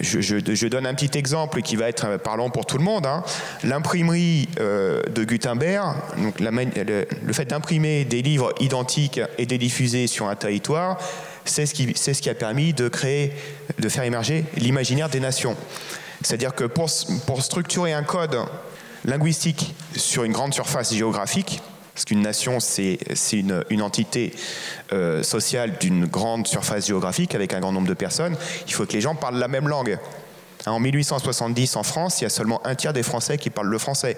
[0.00, 3.06] je, donne un petit exemple qui va être parlant pour tout le monde.
[3.06, 3.24] Hein.
[3.64, 10.28] L'imprimerie de Gutenberg, donc le fait d'imprimer des livres identiques et de les diffuser sur
[10.28, 10.98] un territoire,
[11.44, 13.32] c'est ce, qui, a permis de créer,
[13.78, 15.56] de faire émerger l'imaginaire des nations.
[16.22, 16.90] C'est-à-dire que pour,
[17.42, 18.38] structurer un code
[19.04, 21.60] linguistique sur une grande surface géographique,
[21.94, 22.98] parce qu'une nation, c'est
[23.32, 24.32] une, une, entité
[24.92, 28.92] euh, sociale d'une grande surface géographique avec un grand nombre de personnes, il faut que
[28.92, 29.98] les gens parlent la même langue.
[30.66, 33.78] En 1870, en France, il y a seulement un tiers des Français qui parlent le
[33.78, 34.16] français.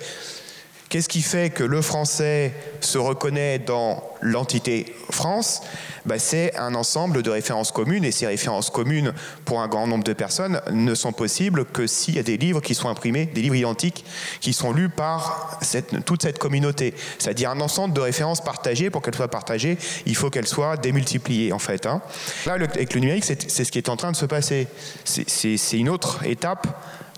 [0.88, 5.62] Qu'est-ce qui fait que le français se reconnaît dans l'entité France?
[6.06, 9.12] Bah, C'est un ensemble de références communes et ces références communes
[9.44, 12.60] pour un grand nombre de personnes ne sont possibles que s'il y a des livres
[12.60, 14.04] qui sont imprimés, des livres identiques
[14.40, 15.58] qui sont lus par
[16.04, 16.94] toute cette communauté.
[17.18, 18.90] C'est-à-dire un ensemble de références partagées.
[18.90, 21.86] Pour qu'elles soient partagées, il faut qu'elles soient démultipliées en fait.
[21.86, 22.02] Hein.
[22.46, 24.68] Là, avec le numérique, c'est ce qui est en train de se passer.
[25.04, 26.66] C'est une autre étape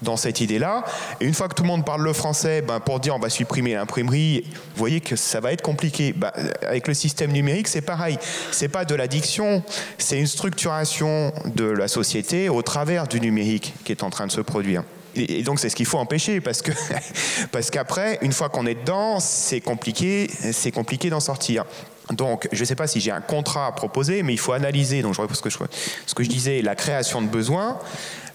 [0.06, 0.84] dans cette idée-là.
[1.20, 3.28] Et une fois que tout le monde parle le français, ben, pour dire on va
[3.28, 6.14] supprimer l'imprimerie, vous voyez que ça va être compliqué.
[6.16, 8.16] Ben, avec le système numérique, c'est pareil.
[8.52, 9.62] C'est pas de l'addiction,
[9.98, 14.32] c'est une structuration de la société au travers du numérique qui est en train de
[14.32, 14.82] se produire.
[15.16, 16.72] Et donc c'est ce qu'il faut empêcher parce que
[17.52, 21.64] parce qu'après, une fois qu'on est dedans, c'est compliqué, c'est compliqué d'en sortir.
[22.12, 25.02] Donc, je ne sais pas si j'ai un contrat à proposer, mais il faut analyser.
[25.02, 25.58] Donc, je ce que je,
[26.06, 27.78] ce que je disais, la création de besoins.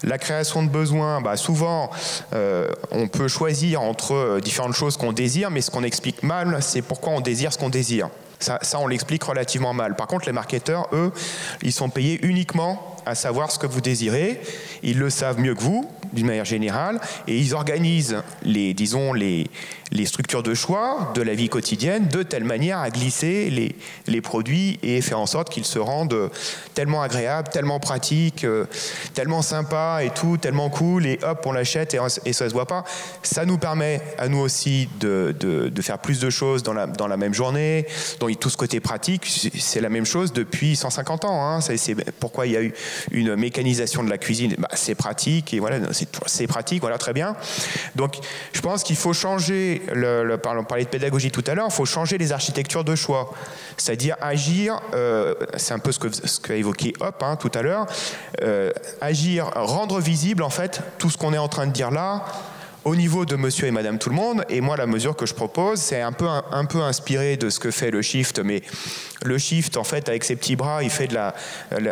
[0.02, 1.90] La création de besoins, bah, souvent,
[2.34, 6.58] euh, on peut choisir entre euh, différentes choses qu'on désire, mais ce qu'on explique mal,
[6.60, 8.10] c'est pourquoi on désire ce qu'on désire.
[8.40, 9.94] Ça on l'explique relativement mal.
[9.94, 11.12] Par contre, les marketeurs, eux,
[11.62, 14.40] ils sont payés uniquement à savoir ce que vous désirez.
[14.82, 19.48] Ils le savent mieux que vous, d'une manière générale, et ils organisent les, disons, les,
[19.92, 23.76] les structures de choix de la vie quotidienne de telle manière à glisser les,
[24.06, 26.30] les produits et faire en sorte qu'ils se rendent
[26.74, 28.64] tellement agréables, tellement pratiques, euh,
[29.14, 32.66] tellement sympas et tout, tellement cool, et hop, on l'achète et, et, ça se voit
[32.66, 32.84] pas.
[33.22, 36.86] Ça nous permet à nous aussi de, de, de faire plus de choses dans la,
[36.86, 37.86] dans la même journée.
[38.18, 41.46] Donc tout ce côté pratique, c'est la même chose depuis 150 ans.
[41.46, 41.60] Hein.
[41.60, 42.72] C'est pourquoi il y a eu
[43.10, 44.54] une mécanisation de la cuisine.
[44.58, 45.78] Bah, c'est pratique et voilà,
[46.26, 47.36] c'est pratique, voilà très bien.
[47.94, 48.16] Donc
[48.52, 51.84] je pense qu'il faut changer le, on parlait de pédagogie tout à l'heure, il faut
[51.84, 53.32] changer les architectures de choix.
[53.76, 57.86] C'est-à-dire agir, euh, c'est un peu ce qu'a ce évoqué Hop hein, tout à l'heure,
[58.42, 62.24] euh, agir, rendre visible en fait tout ce qu'on est en train de dire là,
[62.84, 64.44] au niveau de monsieur et madame tout le monde.
[64.48, 66.26] Et moi, la mesure que je propose, c'est un peu,
[66.80, 68.62] inspiré de ce que fait le shift, mais
[69.24, 71.34] le shift, en fait, avec ses petits bras, il fait de la,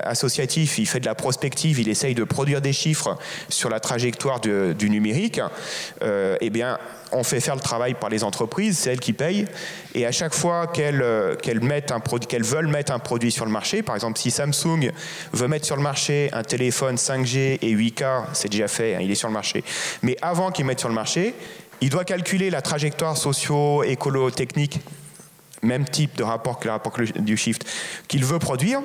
[0.05, 3.17] associatif, il fait de la prospective, il essaye de produire des chiffres
[3.49, 5.41] sur la trajectoire du numérique.
[6.03, 6.79] Euh, eh bien,
[7.13, 9.47] on fait faire le travail par les entreprises, c'est elles qui payent.
[9.95, 13.51] Et à chaque fois qu'elles euh, mettent un qu'elles veulent mettre un produit sur le
[13.51, 14.91] marché, par exemple, si Samsung
[15.33, 19.11] veut mettre sur le marché un téléphone 5G et 8K, c'est déjà fait, hein, il
[19.11, 19.65] est sur le marché.
[20.03, 21.35] Mais avant qu'il mette sur le marché,
[21.81, 24.81] il doit calculer la trajectoire socio-écolo-technique,
[25.63, 27.65] même type de rapport que le rapport du shift,
[28.07, 28.81] qu'il veut produire,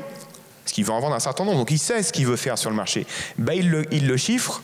[0.63, 1.59] parce qu'il veut en vendre un certain nombre.
[1.59, 3.05] Donc il sait ce qu'il veut faire sur le marché.
[3.37, 4.61] Ben, il le chiffre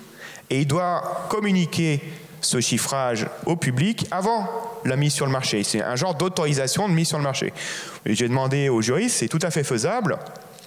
[0.49, 2.01] et il doit communiquer
[2.41, 4.47] ce chiffrage au public avant
[4.83, 5.63] la mise sur le marché.
[5.63, 7.53] C'est un genre d'autorisation de mise sur le marché.
[8.05, 10.17] J'ai demandé aux juristes, c'est tout à fait faisable.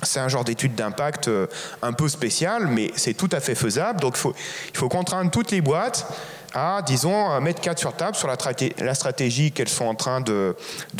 [0.03, 1.47] C'est un genre d'étude d'impact euh,
[1.83, 4.01] un peu spécial, mais c'est tout à fait faisable.
[4.01, 6.07] Donc il faut, contraindre toutes les boîtes
[6.53, 10.55] à, disons, mettre 4 sur table sur la, stratégie qu'elles sont en train de,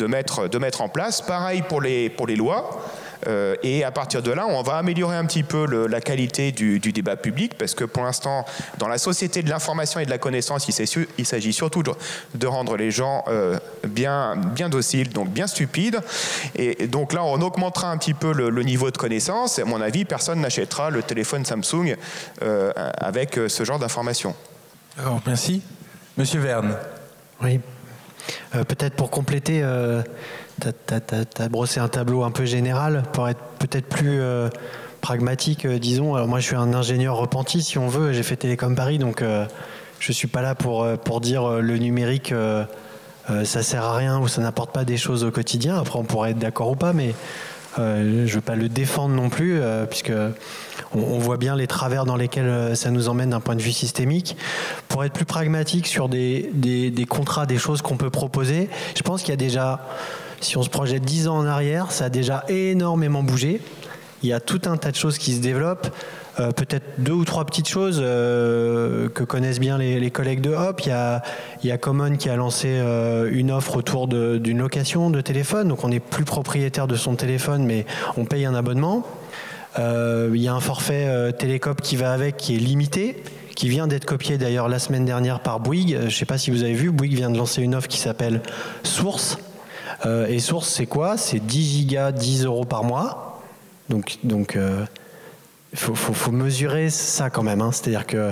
[0.07, 1.21] mettre, en place.
[1.21, 2.81] Pareil pour les lois.
[3.27, 6.79] Euh, et à partir de là, on va améliorer un petit peu la qualité du,
[6.79, 8.45] débat public, parce que pour l'instant,
[8.77, 12.91] dans la société de l'information et de la connaissance, il s'agit surtout de, rendre les
[12.91, 15.99] gens euh, bien, bien dociles, donc bien stupides.
[16.55, 19.59] Et donc là, on augmentera un petit peu le, niveau de connaissance.
[19.59, 21.95] Et à mon avis, personne n'achètera le téléphone Samsung
[22.41, 24.35] euh, avec ce genre d'informations.
[24.97, 25.61] Alors, merci.
[26.17, 26.77] Monsieur Verne.
[27.41, 27.59] Oui.
[28.51, 29.61] Peut-être pour compléter
[30.63, 34.49] as, brossé un tableau un peu général pour être peut-être plus euh,
[35.01, 36.15] pragmatique, euh, disons.
[36.15, 38.13] Alors moi, je suis un ingénieur repenti, si on veut.
[38.13, 39.45] J'ai fait Télécom Paris, donc euh,
[39.99, 42.33] je ne suis pas là pour, pour dire le numérique,
[43.27, 45.79] ça sert à rien ou ça n'apporte pas des choses au quotidien.
[45.79, 47.15] Après, on pourrait être d'accord ou pas, mais
[47.77, 50.11] je ne veux pas le défendre non plus, puisque
[50.93, 54.35] on, voit bien les travers dans lesquels ça nous emmène d'un point de vue systémique.
[54.89, 59.21] Pour être plus pragmatique sur des, des contrats, des choses qu'on peut proposer, je pense
[59.21, 59.79] qu'il y a déjà
[60.45, 63.61] si on se projette 10 ans en arrière, ça a déjà énormément bougé.
[64.23, 65.89] il y a tout un tas de choses qui se développent.
[66.39, 70.81] Euh, peut-être deux ou trois petites choses euh, que connaissent bien les, collègues de Hop.
[70.83, 75.69] Il y a, Common qui a lancé euh, une offre autour d'une location de téléphone.
[75.69, 77.85] Donc on n'est plus propriétaire de son téléphone, mais
[78.17, 79.05] on paye un abonnement.
[79.77, 83.23] il y a un forfait Télécop qui va avec, qui est limité
[83.55, 85.97] qui vient d'être copié d'ailleurs la semaine dernière par Bouygues.
[86.01, 87.99] Je ne sais pas si vous avez vu, Bouygues vient de lancer une offre qui
[87.99, 88.41] s'appelle
[88.83, 89.37] Source.
[90.03, 91.17] Et Source, c'est quoi?
[91.17, 93.41] C'est 10 gigas, 10 euros par mois.
[93.89, 94.57] Donc, donc
[95.71, 97.61] il faut, mesurer ça quand même.
[97.61, 97.71] Hein.
[97.71, 98.31] C'est-à-dire que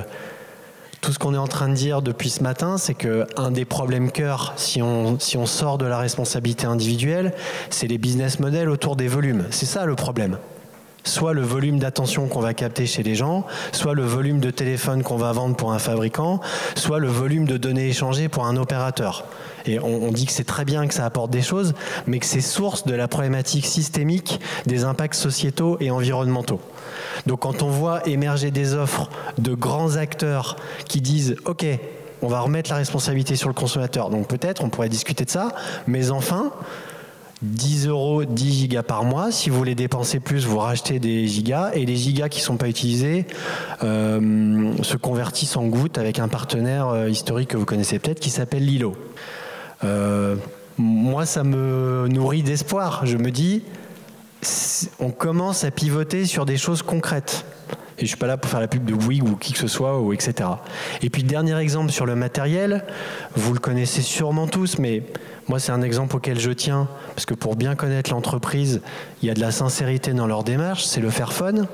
[1.02, 4.10] tout ce qu'on est en train de dire depuis ce matin, c'est qu'un des problèmes
[4.12, 7.34] cœur, si on, si on sort de la responsabilité individuelle,
[7.70, 9.46] c'est les business models autour des volumes.
[9.52, 10.38] C'est ça le problème.
[11.04, 15.04] Soit le volume d'attention qu'on va capter chez les gens, soit le volume de téléphone
[15.04, 16.40] qu'on va vendre pour un fabricant,
[16.76, 19.26] soit le volume de données échangées pour un opérateur.
[19.66, 21.74] Et on, dit que c'est très bien que ça apporte des choses,
[22.06, 26.60] mais que c'est source de la problématique systémique des impacts sociétaux et environnementaux.
[27.28, 31.66] Donc quand on voit émerger des offres de grands acteurs qui disent OK,
[32.22, 35.50] on va remettre la responsabilité sur le consommateur, donc peut-être on pourrait discuter de ça,
[35.88, 36.52] mais enfin,
[37.44, 39.32] 10 euros, 10 gigas par mois.
[39.32, 41.72] Si vous voulez dépenser plus, vous rachetez des gigas.
[41.74, 43.26] Et les gigas qui ne sont pas utilisés
[43.84, 48.30] euh, se convertissent en gouttes avec un partenaire euh, historique que vous connaissez peut-être qui
[48.30, 48.96] s'appelle Lilo.
[49.84, 50.38] Euh,
[50.78, 53.06] moi, ça me nourrit d'espoir.
[53.06, 53.64] Je me dis,
[55.00, 57.46] on commence à pivoter sur des choses concrètes.
[58.00, 59.68] Et je suis pas là pour faire la pub de Bouygues ou qui que ce
[59.68, 60.50] soit, ou etc.
[61.02, 62.86] Et puis, dernier exemple sur le matériel,
[63.36, 65.04] vous le connaissez sûrement tous, mais
[65.48, 68.82] moi, c'est un exemple auquel je tiens, parce que pour bien connaître l'entreprise,
[69.22, 71.68] il y a de la sincérité dans leur démarche, c'est le Fairphone.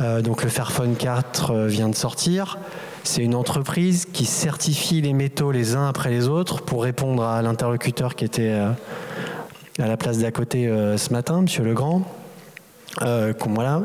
[0.00, 2.58] Euh, donc le Fairphone 4 euh, vient de sortir.
[3.04, 7.42] C'est une entreprise qui certifie les métaux les uns après les autres pour répondre à
[7.42, 8.70] l'interlocuteur qui était euh,
[9.78, 10.66] à la place d'à côté
[10.96, 12.02] ce matin, Monsieur Legrand.
[13.00, 13.82] Voilà.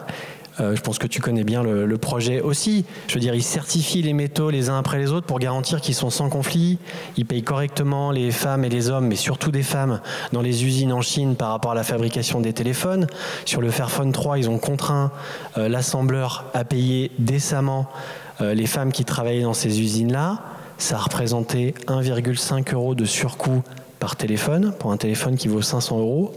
[0.60, 2.86] Euh, je pense que tu connais bien le, projet aussi.
[3.08, 5.96] Je veux dire, ils certifient les métaux les uns après les autres pour garantir qu'ils
[5.96, 6.78] sont sans conflit.
[7.18, 10.00] Ils payent correctement les femmes et les hommes, mais surtout des femmes,
[10.32, 13.08] dans les usines en Chine par rapport à la fabrication des téléphones.
[13.46, 15.12] Sur le Fairphone 3, ils ont contraint
[15.58, 17.90] l'assembleur à payer décemment
[18.40, 20.40] les femmes qui travaillaient dans ces usines-là.
[20.78, 23.62] Ça a représenté 1,5 euros de surcoût
[24.00, 26.34] par téléphone, pour un téléphone qui vaut 500 euros.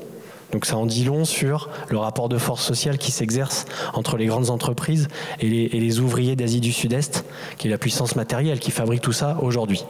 [0.52, 4.26] Donc ça en dit long sur le rapport de force sociale qui s'exerce entre les
[4.26, 5.08] grandes entreprises
[5.40, 7.24] et les, ouvriers d'Asie du Sud-Est,
[7.56, 9.84] qui est la puissance matérielle qui fabrique tout ça aujourd'hui.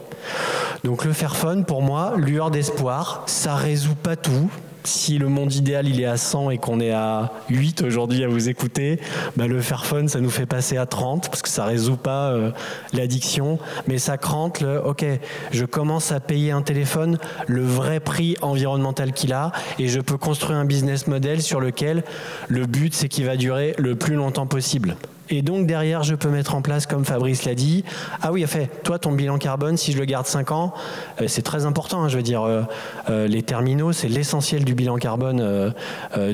[0.84, 4.50] Donc le Fairphone, pour moi, lueur d'espoir, ça résout pas tout,
[4.84, 8.28] si le monde idéal il est à 100 et qu'on est à 8 aujourd'hui à
[8.28, 8.98] vous écouter,
[9.36, 12.50] bah le Fairphone ça nous fait passer à 30 parce que ça résout pas euh,
[12.92, 15.04] l'addiction, mais ça crante le OK,
[15.52, 20.18] je commence à payer un téléphone le vrai prix environnemental qu'il a et je peux
[20.18, 22.04] construire un business model sur lequel
[22.48, 24.96] le but c'est qu'il va durer le plus longtemps possible.
[25.34, 27.84] Et donc derrière, je peux mettre en place, comme Fabrice l'a dit,
[28.20, 30.74] ah oui, fait, toi, ton bilan carbone, si je le garde 5 ans,
[31.22, 32.04] euh, c'est très important.
[32.04, 32.60] Hein, je veux dire, euh,
[33.08, 35.72] euh, les terminaux, c'est l'essentiel du bilan carbone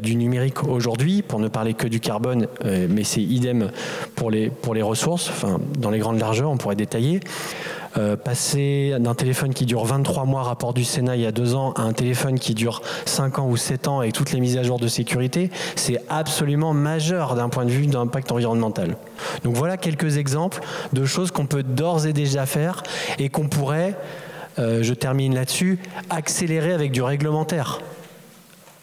[0.03, 3.71] du numérique aujourd'hui, pour ne parler que du carbone, mais c'est idem
[4.17, 5.29] pour les, pour les ressources.
[5.29, 7.21] Enfin, dans les grandes largeurs, on pourrait détailler.
[7.97, 11.55] Euh, passer d'un téléphone qui dure 23 mois, rapport du Sénat il y a deux
[11.55, 14.59] ans, à un téléphone qui dure 5 ans ou 7 ans avec toutes les mises
[14.59, 18.97] à jour de sécurité, c'est absolument majeur d'un point de vue d'impact environnemental.
[19.43, 20.61] Donc voilà quelques exemples
[20.93, 22.83] de choses qu'on peut d'ores et déjà faire
[23.19, 23.97] et qu'on pourrait,
[24.59, 25.79] euh, je termine là-dessus,
[26.11, 27.81] accélérer avec du réglementaire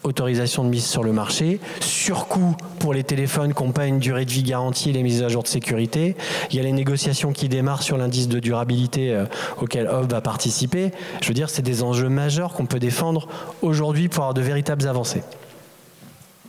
[0.06, 4.24] autorisation de mise sur le marché, surcoût pour les téléphones qui n'ont pas une durée
[4.24, 6.16] de vie garantie les mises à jour de sécurité.
[6.50, 9.26] Il y a les négociations qui démarrent sur l'indice de durabilité euh,
[9.60, 10.92] auquel Hub va participer.
[11.20, 13.28] Je veux dire, c'est des enjeux majeurs qu'on peut défendre
[13.62, 15.22] aujourd'hui pour avoir de véritables avancées.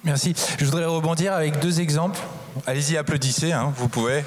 [0.04, 0.34] Merci.
[0.58, 2.20] Je voudrais rebondir avec deux exemples.
[2.66, 4.24] Allez-y, applaudissez, hein, vous pouvez.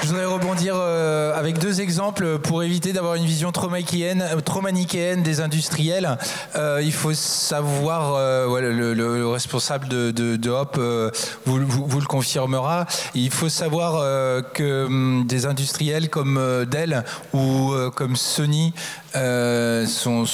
[0.11, 4.25] voudrais rebondir euh, avec deux exemples pour éviter d'avoir une vision trop manichéenne,
[4.61, 6.17] manichéenne des industriels.
[6.57, 10.77] Euh, il faut savoir, euh, le, responsable de, de, Hop
[11.45, 11.59] vous,
[11.99, 14.03] le confirmera, il faut savoir
[14.53, 18.73] que hum, des industriels comme Dell ou comme Sony
[19.13, 20.25] sont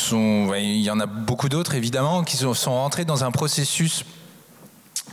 [0.55, 4.03] il y en a beaucoup d'autres évidemment, qui sont, sont rentrés dans un processus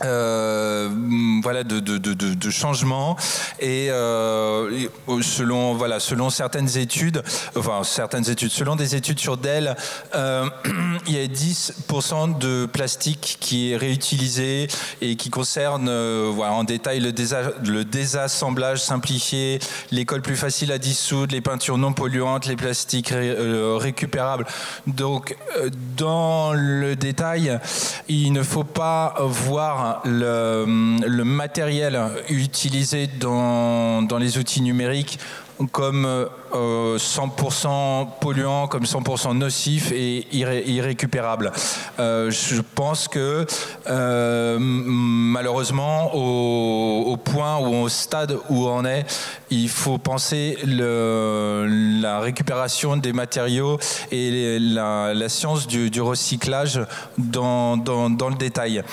[0.03, 0.89] euh,
[1.41, 3.15] voilà de, de, de, de changement
[3.59, 4.87] et euh,
[5.21, 7.23] selon voilà selon certaines études
[7.55, 9.75] enfin certaines études selon des études sur Dell
[10.15, 10.49] euh,
[11.07, 14.67] il y a 10% de plastique qui est réutilisé
[15.01, 19.59] et qui concerne euh, voilà, en détail le, désassemblage simplifié,
[19.91, 24.45] les cols plus faciles à dissoudre, les peintures non polluantes, les plastiques euh, récupérables.
[24.87, 27.59] Donc, euh, dans le détail,
[28.07, 30.65] il ne faut pas voir le,
[31.23, 35.19] matériel utilisé dans, dans les outils numériques
[35.71, 41.51] comme 100% euh, polluant, comme 100% nocif et irrécupérable.
[41.99, 43.45] Euh, je pense que
[43.87, 49.05] euh, malheureusement, au, point ou au stade où on est,
[49.49, 53.79] il faut penser la récupération des matériaux
[54.11, 56.81] et la, science du, recyclage
[57.17, 58.83] dans, dans, le détail.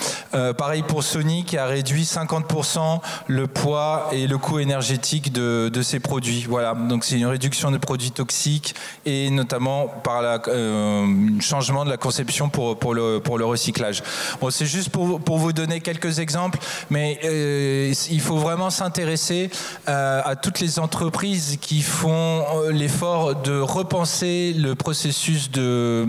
[0.56, 5.82] pareil pour Sony qui a réduit 50% le poids et le coût énergétique de, de
[5.82, 6.46] ses produits.
[6.48, 8.74] Voilà, donc c'est une réduction de produits toxiques
[9.04, 14.02] et notamment par le euh, changement de la conception pour, le, recyclage.
[14.40, 16.58] Bon, c'est juste pour, vous donner quelques exemples,
[16.90, 19.50] mais euh, il faut vraiment s'intéresser
[19.88, 26.06] euh, à toutes les entreprises qui font l'effort de repenser le processus de,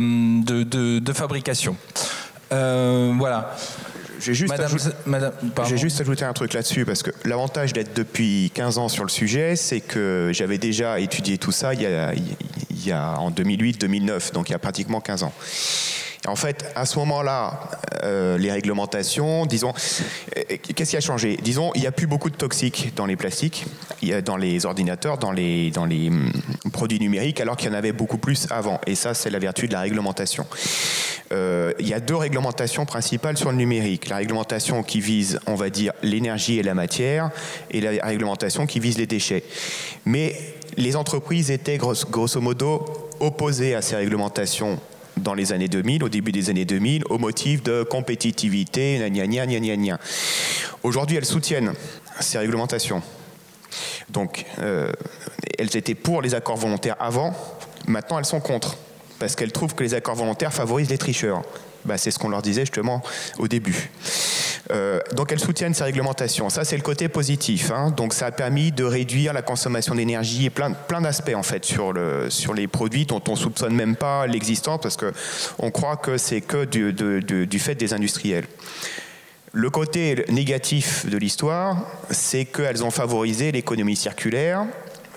[1.00, 1.76] de fabrication.
[2.50, 3.56] voilà.
[4.24, 4.54] J'ai juste,
[5.78, 9.56] juste, ajouté un truc là-dessus, parce que l'avantage d'être depuis 15 ans sur le sujet,
[9.56, 14.32] c'est que j'avais déjà étudié tout ça il y a, il y a en 2008-2009,
[14.34, 15.34] donc il y a pratiquement 15 ans.
[16.26, 17.70] En fait, à ce moment-là,
[18.04, 19.74] euh, les réglementations, disons,
[20.76, 21.38] qu'est-ce qui a changé?
[21.42, 23.66] Disons, il n'y a plus beaucoup de toxiques dans les plastiques,
[24.26, 26.32] dans les ordinateurs, dans les, dans les hum,
[26.72, 28.80] produits numériques, alors qu'il y en avait beaucoup plus avant.
[28.88, 30.46] Et ça, c'est la vertu de la réglementation.
[31.34, 34.08] Euh, il y a deux réglementations principales sur le numérique.
[34.08, 37.32] La réglementation qui vise, on va dire, l'énergie et la matière,
[37.70, 39.44] et la réglementation qui vise les déchets.
[40.06, 40.36] Mais
[40.78, 42.86] les entreprises étaient grosso modo
[43.20, 44.80] opposées à ces réglementations
[45.18, 49.46] dans les années 2000, au début des années 2000, au motif de compétitivité, gna gna
[49.46, 50.00] gna gna
[50.84, 51.74] Aujourd'hui, elles soutiennent
[52.20, 53.02] ces réglementations.
[54.10, 54.92] Donc, euh,
[55.58, 57.34] elles étaient pour les accords volontaires avant,
[57.88, 58.78] maintenant elles sont contre,
[59.20, 61.42] parce qu'elles trouvent que les accords volontaires favorisent les tricheurs.
[61.86, 63.02] Bah, c'est ce qu'on leur disait justement
[63.40, 63.90] au début.
[64.72, 66.50] Euh, donc elles soutiennent ces réglementations.
[66.50, 67.72] Ça, c'est le côté positif.
[67.72, 67.92] Hein.
[67.92, 71.66] Donc ça a permis de réduire la consommation d'énergie et plein, plein d'aspects en fait
[71.66, 76.18] sur, le, sur les produits dont on soupçonne même pas l'existence parce qu'on croit que
[76.18, 76.94] c'est que du,
[77.48, 78.46] du fait des industriels.
[79.56, 84.66] Le côté négatif de l'histoire, c'est qu'elles ont favorisé l'économie circulaire,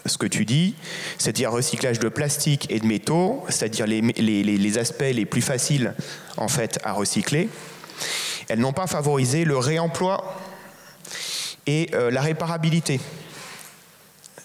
[0.09, 0.75] ce que tu dis,
[1.19, 5.95] c'est-à-dire recyclage de plastique et de métaux, c'est-à-dire les, aspects les plus faciles
[6.37, 7.49] en fait à recycler.
[8.49, 10.37] Elles n'ont pas favorisé le réemploi
[11.67, 13.01] et euh, la réparabilité.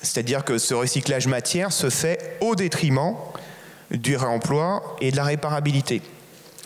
[0.02, 3.16] C'est-à-dire que ce recyclage matière se fait au détriment
[3.92, 6.02] du réemploi et de la réparabilité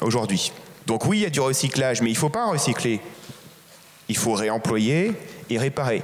[0.02, 0.52] aujourd'hui.
[0.86, 3.02] Donc oui, il y a du recyclage, mais il ne faut pas recycler.
[4.08, 5.14] Il faut réemployer
[5.50, 6.04] et réparer.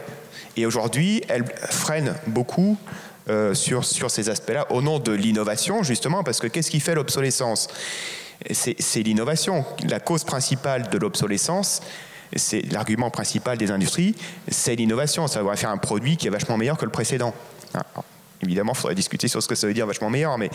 [0.58, 2.78] Et aujourd'hui, elles freinent beaucoup
[3.30, 6.96] euh, sur, sur ces aspects-là au nom de l'innovation, justement, parce que qu'est-ce qui fait
[6.96, 7.68] l'obsolescence?
[8.52, 9.64] C'est l'innovation.
[9.88, 11.82] La cause principale de l'obsolescence,
[12.36, 14.16] c'est l'argument principal des industries,
[14.48, 15.28] c'est l'innovation.
[15.28, 17.36] Ça va faire un produit qui est vachement meilleur que le précédent.
[17.74, 17.86] Ah,
[18.44, 20.50] évidemment, il faudrait discuter sur ce que ça veut dire vachement meilleur, mais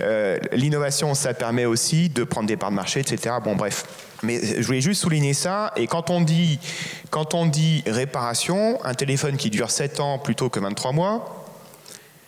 [0.00, 3.36] euh, l'innovation, ça permet aussi de prendre des parts de marché, etc.
[3.42, 3.84] Bon, bref.
[4.22, 5.72] Mais je voulais juste souligner ça.
[5.76, 6.58] Et quand on dit,
[7.10, 11.44] quand on dit réparation, un téléphone qui dure 7 ans plutôt que 23 mois,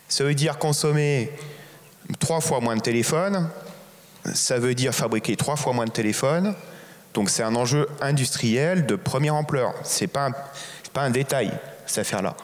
[0.09, 1.31] ça veut dire consommer
[2.19, 3.49] trois fois moins de téléphones,
[4.33, 6.55] ça veut dire fabriquer trois fois moins de téléphones.
[7.15, 9.73] Donc c'est un enjeu industriel de première ampleur.
[9.85, 10.31] C'est pas
[10.95, 11.51] pas un détail
[11.87, 12.35] cette affaire-là.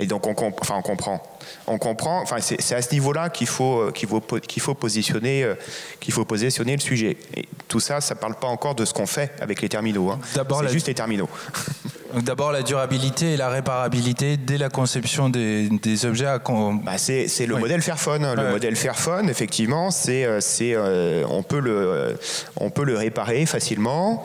[0.00, 1.22] Et donc on, enfin, on comprend.
[1.66, 2.22] On comprend.
[2.22, 5.54] Enfin c'est à ce niveau-là qu'il faut euh, qu'il faut qu'il faut positionner euh,
[6.00, 7.18] qu'il faut positionner le sujet.
[7.36, 10.10] Et tout ça, ça parle pas encore de ce qu'on fait avec les terminaux.
[10.10, 10.18] Hein.
[10.34, 11.28] D'abord, c'est juste les terminaux.
[12.14, 15.68] D'abord la durabilité et la réparabilité dès la conception des,
[16.04, 16.26] objets.
[16.26, 16.38] À...
[16.38, 18.34] Bah c'est, le modèle Fairphone.
[18.34, 22.18] Le modèle Fairphone, effectivement, c'est, euh, c'est, euh, on, peut le,
[22.56, 24.24] on peut le réparer facilement.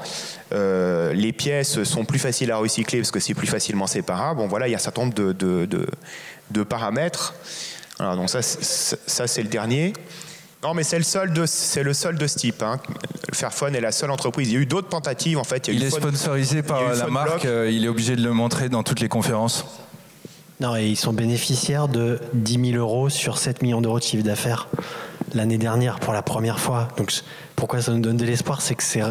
[0.54, 4.40] Euh, les pièces sont plus faciles à recycler parce que c'est plus facilement séparable.
[4.40, 5.68] Bon, voilà, il y a un certain nombre de, de,
[6.52, 7.36] de, paramètres.
[8.00, 9.94] donc ça, ça c'est le dernier.
[10.66, 12.64] Non, mais c'est le seul de, c'est le seul de ce type.
[12.64, 12.80] Hein.
[13.32, 14.50] Fairphone est la seule entreprise.
[14.50, 15.68] Il y a eu d'autres tentatives en fait.
[15.68, 17.46] Il, est sponsorisé par la marque.
[17.46, 19.64] Euh, il est obligé de le montrer dans toutes les conférences.
[20.60, 24.24] Non, et ils sont bénéficiaires de 10 000 euros sur 7 millions d'euros de chiffre
[24.24, 24.68] d'affaires
[25.36, 26.88] l'année dernière pour la première fois.
[26.98, 27.14] Donc
[27.56, 29.04] pourquoi ça nous donne de l'espoir, c'est que c'est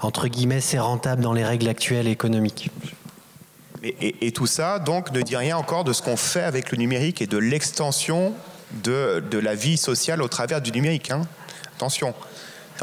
[0.00, 2.68] entre guillemets c'est rentable dans les règles actuelles économiques.
[3.84, 6.76] Et, et, tout ça, donc, ne dit rien encore de ce qu'on fait avec le
[6.76, 8.34] numérique et de l'extension
[8.84, 11.10] de, de, la vie sociale au travers du numérique.
[11.10, 11.22] Hein.
[11.76, 12.14] Attention,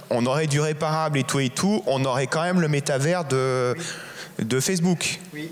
[0.09, 3.75] on aurait du réparable et tout et tout, on aurait quand même le métavers de,
[4.39, 5.19] de Facebook.
[5.33, 5.51] Oui.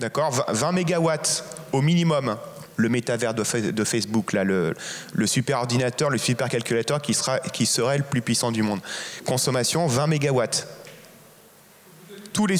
[0.00, 2.36] D'accord 20 mégawatts au minimum
[2.78, 4.72] le métavers de, de Facebook, là, le,
[5.12, 8.80] le, super ordinateur, le super calculateur qui, sera, qui serait le plus puissant du monde.
[9.26, 10.68] Consommation 20 mégawatts.
[12.32, 12.56] Tous les,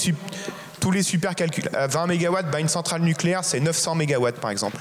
[0.81, 1.89] tous les super calculateurs.
[1.89, 4.79] 20 mégawatts, bah, une centrale nucléaire, c'est 900 mégawatts par exemple.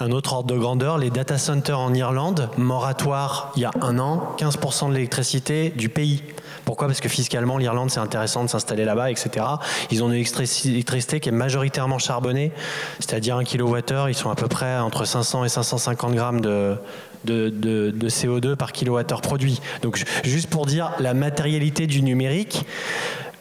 [0.00, 3.98] Un autre ordre de grandeur, les data centers en Irlande, moratoire il y a un
[3.98, 6.22] an, 15% de l'électricité du pays.
[6.64, 6.86] Pourquoi?
[6.86, 9.44] Parce que fiscalement, l'Irlande, c'est intéressant de s'installer là-bas, etc.
[9.90, 12.52] Ils ont une électricité qui est majoritairement charbonnée,
[13.00, 16.76] c'est-à-dire un kilowattheure, ils sont à peu près entre 500 et 550 grammes de,
[17.24, 19.60] de, de, CO2 par kilowattheure produit.
[19.82, 22.64] Donc juste pour dire la matérialité du numérique,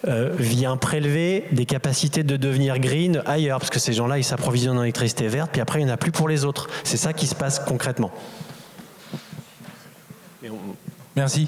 [0.08, 4.78] euh, vient prélever des capacités de devenir green ailleurs, parce que ces gens-là, ils s'approvisionnent
[4.78, 6.68] en électricité verte, puis après, il n'y en a plus pour les autres.
[6.84, 8.12] C'est ça qui se passe concrètement.
[11.16, 11.48] Merci.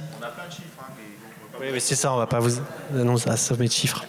[1.62, 2.60] Oui, mais c'est ça, on ne va pas vous
[2.96, 4.06] annoncer à sommet de chiffres.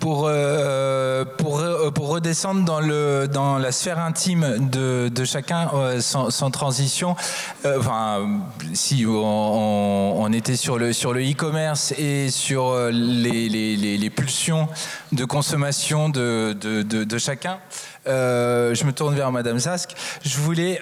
[0.00, 5.70] Pour, euh, pour, euh, pour, redescendre dans, le, dans la sphère intime de, de chacun,
[5.74, 7.16] euh, sans, transition,
[7.64, 8.40] enfin,
[8.74, 14.68] si on, on, était sur le sur le e-commerce et sur les, les, les, pulsions
[15.12, 17.58] de consommation de, de, de chacun,
[18.06, 19.94] je me tourne vers Madame Zask.
[20.22, 20.80] Je voulais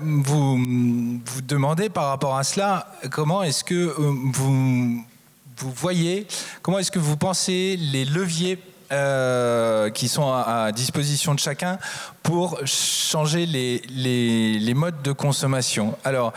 [0.00, 3.94] vous, vous demander par rapport à cela, comment est-ce que
[4.32, 5.04] vous
[5.58, 6.26] vous voyez
[6.62, 8.58] Comment est-ce que vous pensez les leviers
[8.90, 11.78] euh, qui sont à, disposition de chacun
[12.22, 15.96] pour changer les, les, modes de consommation?
[16.04, 16.32] Alors,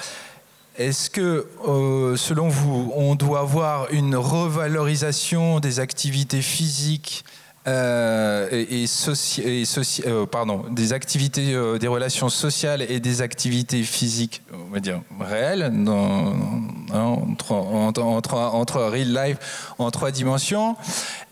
[0.78, 7.24] est-ce que, euh, selon vous, on doit avoir une revalorisation des activités physiques
[7.68, 9.64] euh, et, et,
[10.08, 15.72] euh, pardon, des activités, des relations sociales et des activités physiques, on va dire réelles,
[15.84, 16.34] dans,
[16.94, 19.38] hein, entre, entre, entre, real life
[19.78, 20.76] en trois dimensions.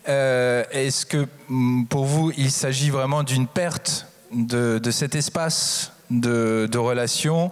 [0.06, 6.68] Est-ce que mm, pour vous, il s'agit vraiment d'une perte de, de cet espace de,
[6.70, 7.50] de relations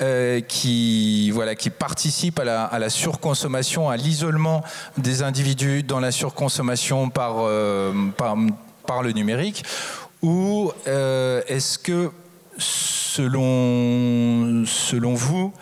[0.00, 4.62] euh, qui, voilà, qui participent à la, à la surconsommation, à l'isolement
[4.96, 8.36] des individus dans la surconsommation par, euh, par,
[8.86, 9.64] par, le numérique?
[10.22, 12.10] Ou euh, est-ce que,
[12.58, 13.34] selon,
[14.66, 15.52] selon vous,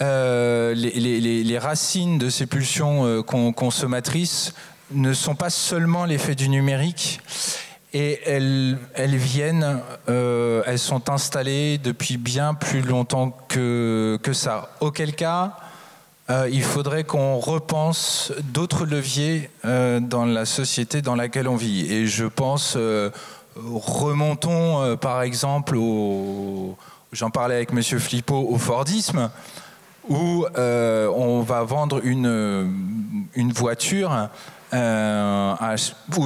[0.00, 4.54] les, les, racines de ces pulsions consommatrices
[4.90, 7.20] ne sont pas seulement l'effet du numérique
[7.92, 8.76] et elles,
[9.16, 9.80] viennent,
[10.10, 14.68] euh, elles sont installées depuis bien plus longtemps que, ça.
[14.80, 15.56] Auquel cas,
[16.28, 21.90] euh, il faudrait qu'on repense d'autres leviers euh, dans la société dans laquelle on vit.
[21.90, 22.76] Et je pense,
[23.56, 25.78] remontons par exemple
[27.12, 29.30] j'en parlais avec Monsieur Flippo, au Fordisme,
[30.08, 34.28] où on va vendre une, voiture
[34.74, 35.76] euh,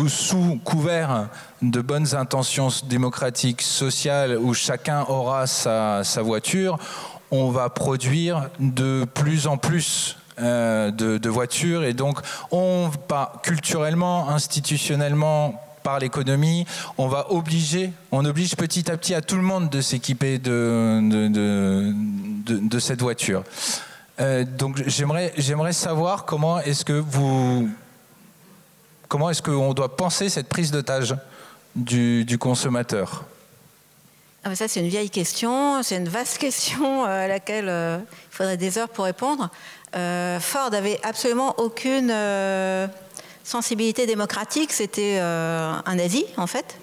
[0.08, 1.28] sous couvert
[1.62, 6.78] de bonnes intentions démocratiques, sociales, où chacun aura sa, voiture,
[7.30, 11.84] on va produire de plus en plus euh, de, voitures.
[11.84, 12.20] Et donc
[12.50, 12.90] on
[13.42, 16.66] culturellement, institutionnellement, par l'économie,
[16.98, 21.00] on va obliger, on oblige petit à petit à tout le monde de s'équiper de,
[22.78, 23.44] cette voiture.
[24.20, 27.68] Euh, donc j'aimerais, savoir comment est-ce que vous
[29.08, 31.16] Comment est-ce qu'on doit penser cette prise d'otage
[31.74, 33.24] du, consommateur?
[34.44, 38.36] Ah ça, c'est une vieille question, c'est une vaste question euh, à laquelle euh, il
[38.36, 39.50] faudrait des heures pour répondre.
[39.92, 42.12] Ford avait absolument aucune
[43.44, 46.78] sensibilité démocratique, c'était un nazi en fait.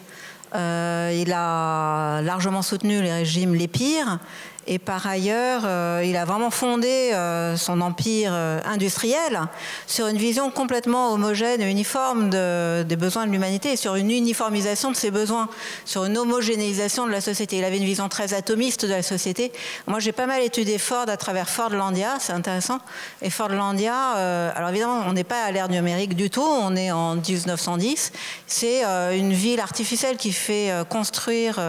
[0.53, 4.19] il a largement soutenu les régimes les pires
[4.67, 9.41] et par ailleurs, euh, il a vraiment fondé euh, son empire euh, industriel
[9.87, 14.95] sur une vision complètement homogène et uniforme des besoins de l'humanité sur une uniformisation de
[14.95, 15.47] ses besoins,
[15.85, 17.57] sur une homogénéisation de la société.
[17.57, 19.53] Il avait une vision très atomiste de la société.
[19.87, 22.79] Moi, j'ai pas mal étudié Ford à travers Fordlandia, c'est intéressant.
[23.21, 27.15] Et Fordlandia, alors évidemment, on n'est pas à l'ère numérique du tout, on est en
[27.15, 28.11] 1910.
[28.45, 31.59] C'est une ville artificielle qui fait construire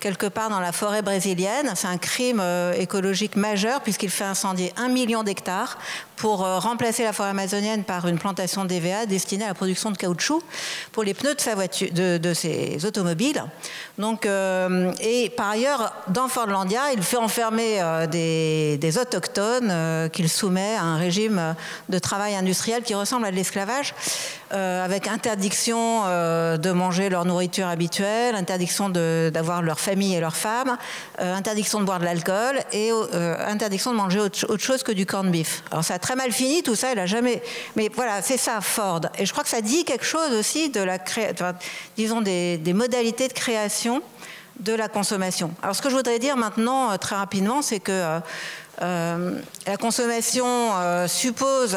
[0.00, 1.72] quelque part dans la forêt brésilienne.
[1.74, 1.98] C'est un
[2.38, 5.78] euh, écologique majeur puisqu'il fait incendier un million d'hectares
[6.18, 9.96] pour euh, remplacer la forêt amazonienne par une plantation d'EVA destinée à la production de
[9.96, 10.42] caoutchouc
[10.92, 13.42] pour les pneus de, ses automobiles.
[13.98, 20.76] Donc, euh, et par ailleurs, dans Fordlandia, il fait enfermer des, des, autochtones qu'il soumet
[20.76, 21.54] à un régime
[21.88, 23.94] de travail industriel qui ressemble à de l'esclavage.
[24.54, 30.36] Euh, avec interdiction euh, de manger leur nourriture habituelle, interdiction d'avoir leur famille et leurs
[30.36, 30.78] femmes,
[31.20, 32.90] euh, interdiction de boire de l'alcool et
[33.46, 35.62] interdiction de manger autre, chose que du corned beef.
[35.70, 37.42] Alors ça très mal fini tout ça, il a jamais.
[37.76, 39.02] Mais voilà, c'est ça Ford.
[39.18, 40.96] Et je crois que ça dit quelque chose aussi de la
[41.98, 44.00] disons des, modalités de création
[44.58, 45.50] de la consommation.
[45.62, 48.20] Alors ce que je voudrais dire maintenant très rapidement, c'est que
[48.80, 50.72] la consommation
[51.06, 51.76] suppose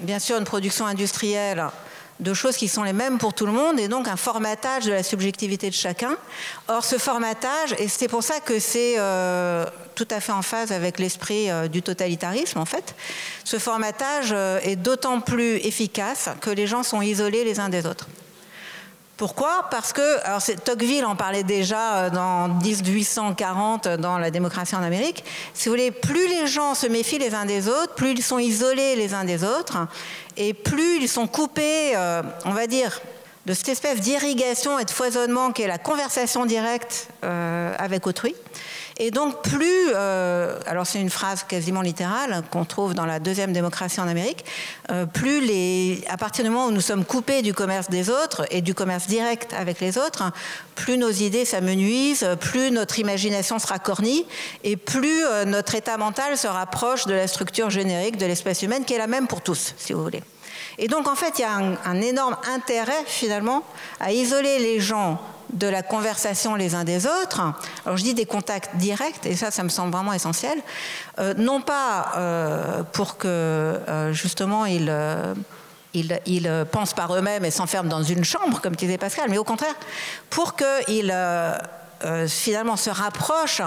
[0.00, 1.64] bien sûr une production industrielle
[2.18, 4.92] de choses qui sont les mêmes pour tout le monde et donc un formatage de
[4.92, 6.16] la subjectivité de chacun.
[6.68, 9.64] Or, ce formatage, et c'est pour ça que c'est euh,
[10.00, 12.94] tout à fait en phase avec l'esprit euh, du totalitarisme, en fait,
[13.44, 17.84] ce formatage euh, est d'autant plus efficace que les gens sont isolés les uns des
[17.84, 18.08] autres.
[19.18, 19.66] Pourquoi?
[19.70, 25.22] Parce que, alors Tocqueville en parlait déjà euh, dans 1840 dans La démocratie en Amérique.
[25.52, 28.38] Si vous voulez, plus les gens se méfient les uns des autres, plus ils sont
[28.38, 29.86] isolés les uns des autres,
[30.38, 31.94] et plus ils sont coupés,
[32.46, 33.02] on va dire,
[33.44, 38.34] de cette espèce d'irrigation et de foisonnement qu'est la conversation directe avec autrui.
[39.02, 43.54] Et donc plus, euh, alors c'est une phrase quasiment littérale qu'on trouve dans la deuxième
[43.54, 44.44] démocratie en Amérique,
[44.90, 48.44] euh, plus les, à partir du moment où nous sommes coupés du commerce des autres
[48.50, 50.30] et du commerce direct avec les autres,
[50.74, 54.26] plus nos idées s'amenuisent, plus notre imagination sera cornie
[54.64, 58.84] et plus euh, notre état mental se rapproche de la structure générique de l'espèce humaine
[58.84, 60.22] qui est la même pour tous, si vous voulez.
[60.78, 63.62] Et donc en fait, il y a un, énorme intérêt finalement
[64.00, 65.20] à isoler les gens
[65.52, 67.40] de la conversation les uns des autres,
[67.84, 70.60] alors je dis des contacts directs, et ça, ça me semble vraiment essentiel,
[71.18, 74.92] euh, non pas euh, pour que euh, justement ils,
[75.92, 79.74] ils, pensent par eux-mêmes et s'enferment dans une chambre, comme disait Pascal, mais au contraire,
[80.30, 81.12] pour qu'ils
[82.28, 83.62] finalement se rapprochent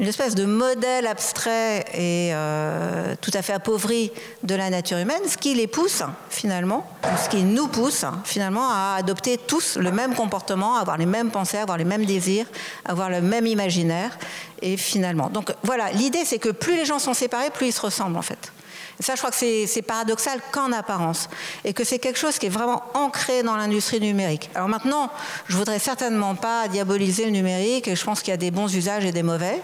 [0.00, 4.10] une espèce de modèle abstrait et euh, tout à fait appauvri
[4.42, 6.86] de la nature humaine, ce qui les pousse finalement,
[7.22, 11.30] ce qui nous pousse finalement à adopter tous le même comportement, à avoir les mêmes
[11.30, 12.46] pensées, à avoir les mêmes désirs,
[12.86, 14.18] à avoir le même imaginaire.
[14.62, 17.82] Et finalement, donc voilà, l'idée c'est que plus les gens sont séparés, plus ils se
[17.82, 18.52] ressemblent en fait.
[19.00, 21.28] Ça, je crois que c'est paradoxal qu'en apparence,
[21.64, 24.50] et que c'est quelque chose qui est vraiment ancré dans l'industrie numérique.
[24.54, 25.10] Alors maintenant,
[25.48, 28.74] je voudrais certainement pas diaboliser le numérique, et je pense qu'il y a des bons
[28.74, 29.60] usages et des mauvais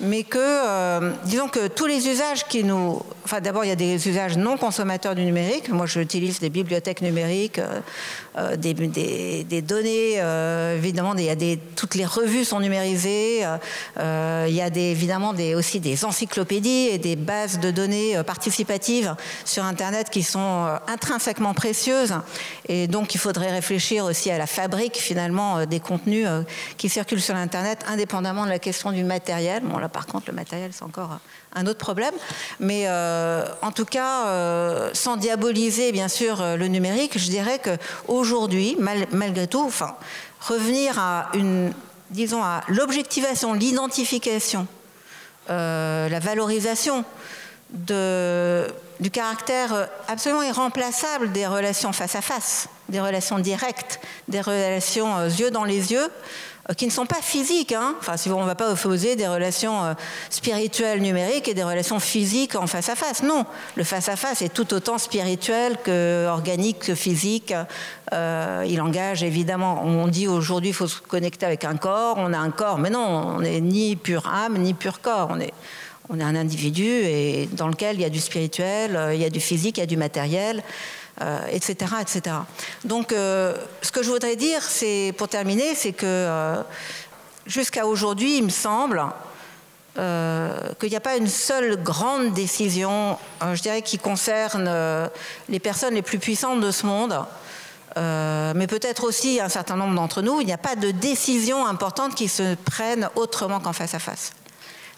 [0.00, 3.02] mais que, euh, disons que tous les usages qui nous...
[3.24, 5.68] Enfin, d'abord, il y a des usages non consommateurs du numérique.
[5.68, 7.80] Moi, j'utilise des bibliothèques numériques, euh,
[8.38, 10.14] euh, des, données,
[10.76, 13.40] évidemment, il y a des, toutes les revues sont numérisées.
[13.40, 20.10] il y a évidemment aussi des encyclopédies et des bases de données participatives sur Internet
[20.10, 22.14] qui sont intrinsèquement précieuses.
[22.68, 26.26] Et donc, il faudrait réfléchir aussi à la fabrique, finalement, des contenus
[26.78, 29.62] qui circulent sur Internet, indépendamment de la question du matériel.
[29.64, 31.18] Bon, par contre, le matériel, c'est encore
[31.54, 32.14] un autre problème.
[32.58, 37.60] Mais euh, en tout cas, euh, sans diaboliser, bien sûr, euh, le numérique, je dirais
[37.60, 39.70] qu'aujourd'hui, malgré tout,
[40.40, 41.72] revenir à une,
[42.10, 44.66] disons, à l'objectivation, l'identification,
[45.48, 47.04] la valorisation
[47.70, 55.50] du caractère absolument irremplaçable des relations face à face, des relations directes, des relations yeux
[55.50, 56.08] dans les yeux,
[56.76, 57.72] qui ne sont pas physiques.
[57.72, 57.94] Hein.
[57.98, 59.94] Enfin, on ne va pas opposer des relations euh,
[60.28, 63.22] spirituelles numériques et des relations physiques en face à face.
[63.22, 63.44] Non,
[63.76, 67.54] le face à face est tout autant spirituel que organique, que physique.
[68.12, 69.82] Euh, il engage évidemment.
[69.84, 72.16] On dit aujourd'hui, il faut se connecter avec un corps.
[72.18, 75.28] On a un corps, mais non, on n'est ni pure âme ni pur corps.
[75.30, 75.54] On est
[76.12, 79.30] on est un individu et dans lequel il y a du spirituel, il y a
[79.30, 80.60] du physique, il y a du matériel
[81.50, 82.36] etc., euh, etc.
[82.84, 86.62] Donc, euh, ce que je voudrais dire, c'est, pour terminer, c'est que euh,
[87.46, 89.04] jusqu'à aujourd'hui, il me semble
[89.96, 93.18] qu'il n'y a pas une seule grande décision,
[93.52, 95.10] je dirais, qui concerne
[95.50, 97.14] les personnes les plus puissantes de ce monde.
[97.96, 102.14] mais peut-être aussi un certain nombre d'entre nous, il n'y a pas de décision importante
[102.14, 104.32] qui se prenne autrement qu'en face à face.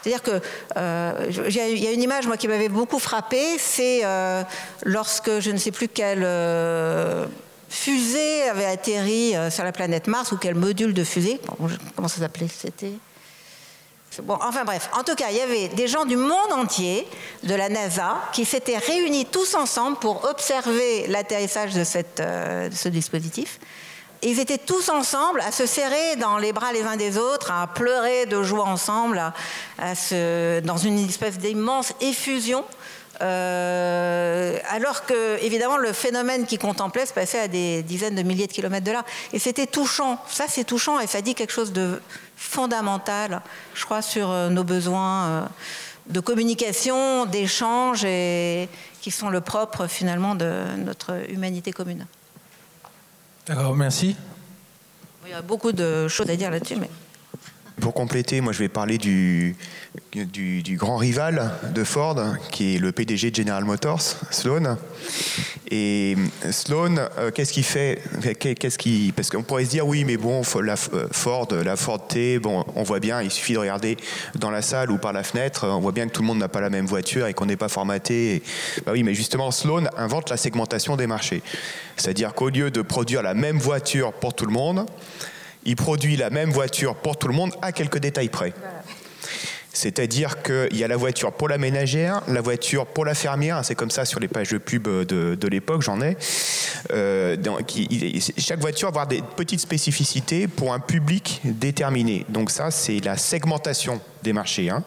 [0.02, 0.40] C'est-à-dire que
[0.76, 4.42] euh, y a une image moi qui m'avait beaucoup frappée, c'est euh,
[4.84, 7.26] lorsque je ne sais plus quelle euh,
[7.68, 11.40] fusée avait atterri sur la planète Mars ou quel module de fusée.
[11.94, 12.92] comment ça s'appelait C'était
[14.24, 17.08] Bon, enfin bref, en tout cas, il y avait des gens du monde entier,
[17.44, 23.58] de la NASA, qui s'étaient réunis tous ensemble pour observer l'atterrissage de ce dispositif
[24.22, 27.66] ils étaient tous ensemble à se serrer dans les bras les uns des autres, à
[27.66, 29.20] pleurer de joie ensemble,
[29.78, 32.64] dans une espèce d'immense effusion.
[33.22, 38.46] Euh, alors que, évidemment, le phénomène qu'ils contemplaient se passait à des dizaines de milliers
[38.46, 39.04] de kilomètres de là.
[39.32, 40.18] Et c'était touchant.
[40.28, 42.00] Ça, c'est touchant et ça dit quelque chose de
[42.36, 43.42] fondamental,
[43.74, 45.42] je crois, sur euh, nos besoins euh,
[46.08, 48.68] de communication, d'échange, et
[49.00, 52.06] qui sont le propre, finalement, de notre humanité commune.
[53.46, 54.16] D'accord, merci.
[55.26, 56.90] Il y a beaucoup de choses à dire là-dessus, mais.
[57.80, 59.56] Pour compléter, moi je vais parler du,
[60.12, 62.16] du, grand rival de Ford,
[62.50, 64.76] qui est le PDG de General Motors, Sloan.
[65.70, 68.02] Et euh, Sloan, euh, qu'est-ce qu'il fait?
[68.38, 72.06] Qu'est-ce qui, Parce qu'on pourrait se dire, oui, mais bon, la euh, Ford, la Ford
[72.06, 73.96] T, bon, on voit bien, il suffit de regarder
[74.34, 76.48] dans la salle ou par la fenêtre, on voit bien que tout le monde n'a
[76.48, 78.42] pas la même voiture et qu'on n'est pas formaté.
[78.84, 81.42] Bah oui, mais justement, Sloan invente la segmentation des marchés.
[81.96, 84.86] C'est-à-dire qu'au lieu de produire la même voiture pour tout le monde,
[85.64, 88.52] il produit la même voiture pour tout le monde à quelques détails près.
[89.72, 93.74] C'est-à-dire qu'il y a la voiture pour la ménagère, la voiture pour la fermière, c'est
[93.74, 96.16] comme ça sur les pages de pub de, l'époque, j'en ai.
[96.92, 97.36] Euh,
[98.36, 102.26] chaque voiture va avoir des petites spécificités pour un public déterminé.
[102.28, 104.70] Donc ça, c'est la segmentation des marchés.
[104.70, 104.84] Hein.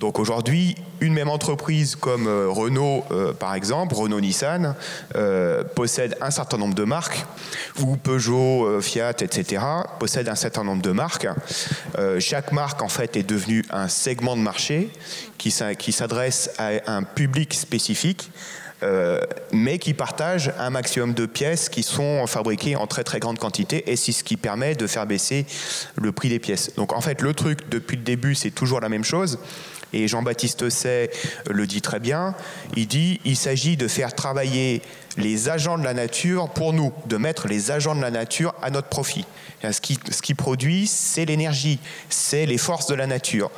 [0.00, 4.74] Donc aujourd'hui, une même entreprise comme euh, Renault, euh, par exemple, Renault-Nissan,
[5.14, 7.26] euh, possède un certain nombre de marques,
[7.80, 9.62] ou Peugeot, Fiat, etc.,
[9.98, 11.28] possède un certain nombre de marques.
[12.18, 14.90] chaque marque, en fait, est devenue un segment de marché
[15.38, 18.30] qui s'adresse à un public spécifique.
[19.52, 23.90] Mais qui partage un maximum de pièces qui sont fabriquées en très très grande quantité
[23.90, 25.46] et c'est ce qui permet de faire baisser
[25.96, 26.72] le prix des pièces.
[26.76, 29.38] Donc en fait le truc depuis le début c'est toujours la même chose,
[29.92, 31.10] et Jean-Baptiste Say
[31.48, 32.34] le dit très bien,
[32.76, 34.82] il dit il s'agit de faire travailler
[35.16, 38.70] les agents de la nature pour nous, de mettre les agents de la nature à
[38.70, 39.24] notre profit.
[39.68, 43.50] Ce qui, ce qui produit, c'est l'énergie, c'est les forces de la nature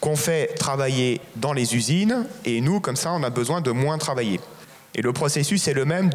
[0.00, 3.98] qu'on fait travailler dans les usines, et nous, comme ça, on a besoin de moins
[3.98, 4.40] travailler.
[4.94, 6.10] Et le processus est le même,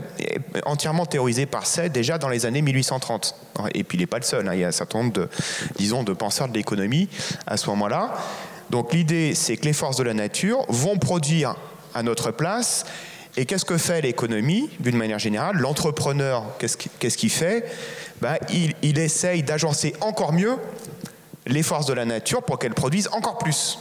[0.66, 3.36] entièrement théorisé par Say déjà dans les années 1830.
[3.74, 4.54] Et puis il n'est pas le seul, hein.
[4.54, 5.30] il y a un certain nombre de,
[5.78, 7.08] disons, de penseurs de l'économie
[7.48, 8.14] à ce moment-là.
[8.72, 11.56] Donc l'idée, c'est que les forces de la nature vont produire
[11.94, 12.86] à notre place.
[13.36, 15.58] Et qu'est-ce que fait l'économie, d'une manière générale?
[15.58, 17.66] L'entrepreneur, qu'est-ce qu'il fait?
[18.22, 18.38] Ben,
[18.82, 20.56] il, essaye d'agencer encore mieux
[21.46, 23.80] les forces de la nature pour qu'elles produisent encore plus.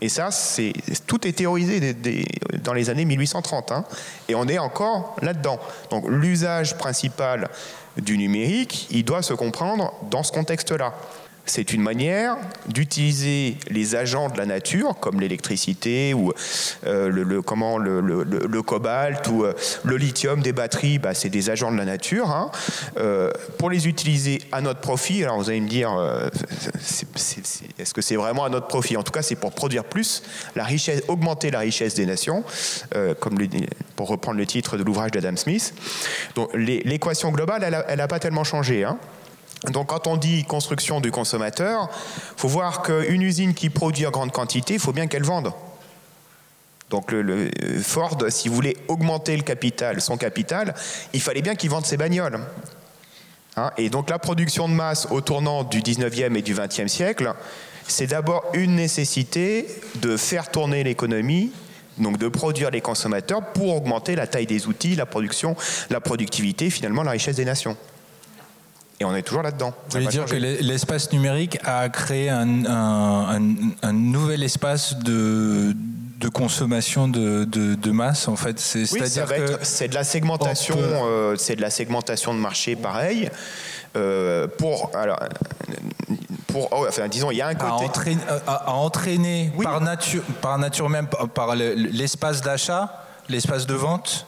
[0.00, 0.72] Et ça, c'est,
[1.06, 1.96] tout est théorisé
[2.62, 3.72] dans les années 1830.
[3.72, 3.84] Hein.
[4.28, 5.58] et on est encore là-dedans.
[5.90, 7.48] Donc l'usage principal
[7.96, 10.94] du numérique, il doit se comprendre dans ce contexte-là.
[11.46, 12.36] C'est une manière
[12.68, 16.32] d'utiliser les agents de la nature, comme l'électricité ou
[16.86, 19.52] euh, le, comment, le, cobalt ou euh,
[19.84, 22.50] le lithium des batteries, bah, c'est des agents de la nature, hein,
[22.96, 25.22] euh, pour les utiliser à notre profit.
[25.22, 25.90] Alors vous allez me dire,
[27.78, 28.96] est-ce que c'est vraiment à notre profit?
[28.96, 30.22] En tout cas, c'est pour produire plus,
[30.56, 32.42] la richesse, augmenter la richesse des nations,
[33.20, 33.36] comme
[33.96, 35.74] pour reprendre le titre de l'ouvrage d'Adam Smith.
[36.36, 38.84] Donc l'équation globale, elle n'a pas tellement changé.
[38.84, 38.98] Hein.
[39.70, 44.10] Donc quand on dit construction du consommateur, il faut voir qu'une usine qui produit en
[44.10, 45.52] grande quantité, il faut bien qu'elle vende.
[46.90, 47.50] Donc le,
[47.82, 50.74] Ford, s'il voulait augmenter le capital, son capital,
[51.12, 52.40] il fallait bien qu'il vende ses bagnoles.
[53.56, 57.32] Hein, et donc la production de masse au tournant du 19e et du 20e siècle,
[57.86, 61.52] c'est d'abord une nécessité de faire tourner l'économie,
[61.98, 65.56] donc de produire les consommateurs pour augmenter la taille des outils, la production,
[65.90, 67.76] la productivité, finalement la richesse des nations.
[69.00, 69.72] Et on est toujours là-dedans.
[69.86, 73.38] Vous voulez dire que l'espace numérique a créé un,
[73.92, 75.74] nouvel espace de,
[76.20, 78.58] de consommation de, de, masse en fait?
[78.60, 82.76] C'est oui, dire que c'est de la segmentation euh, c'est de la segmentation de marché
[82.76, 83.30] pareil.
[83.96, 85.20] Euh, pour alors
[86.48, 87.84] pour oh, enfin disons il y a un côté
[88.46, 94.26] à entraîner, par nature par nature même par l'espace d'achat l'espace de vente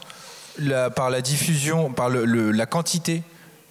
[0.95, 3.23] par la diffusion par le, la quantité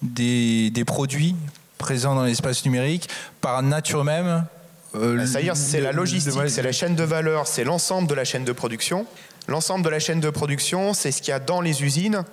[0.02, 1.34] des, produits
[1.78, 3.08] présents dans l'espace numérique
[3.40, 4.46] par nature même
[4.94, 8.24] euh, bah, C'est-à-dire c'est la logistique, c'est la chaîne de valeur, c'est l'ensemble de la
[8.24, 9.06] chaîne de production.
[9.48, 12.24] L'ensemble de la chaîne de production, c'est ce qu'il y a dans les usines.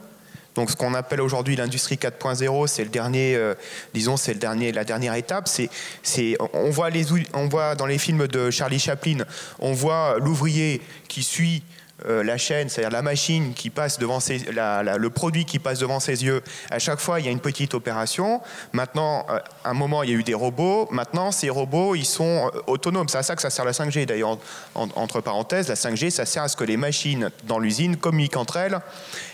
[0.55, 3.55] Donc ce qu'on appelle aujourd'hui l'industrie 4.0, c'est le dernier, euh,
[3.93, 5.47] disons, c'est le dernier, la dernière étape.
[5.47, 5.69] C'est,
[6.03, 9.19] c'est, on voit les, on voit dans les films de Charlie Chaplin,
[9.59, 11.63] on voit l'ouvrier qui suit
[12.07, 15.99] euh, la chaîne, c'est-à-dire la machine qui passe devant ses, le produit qui passe devant
[15.99, 16.41] ses yeux,
[16.71, 18.41] à chaque fois il y a une petite opération.
[18.71, 20.87] Maintenant, euh, à un moment il y a eu des robots.
[20.91, 23.07] Maintenant, ces robots ils sont euh, autonomes.
[23.09, 24.07] C'est à ça que ça sert la 5G.
[24.07, 24.39] D'ailleurs,
[24.73, 28.57] entre parenthèses, la 5G ça sert à ce que les machines dans l'usine communiquent entre
[28.57, 28.79] elles.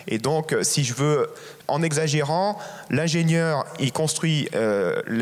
[0.08, 1.30] Et donc, si je veux
[1.70, 2.58] en exagérant,
[2.90, 4.50] l'ingénieur, il construit,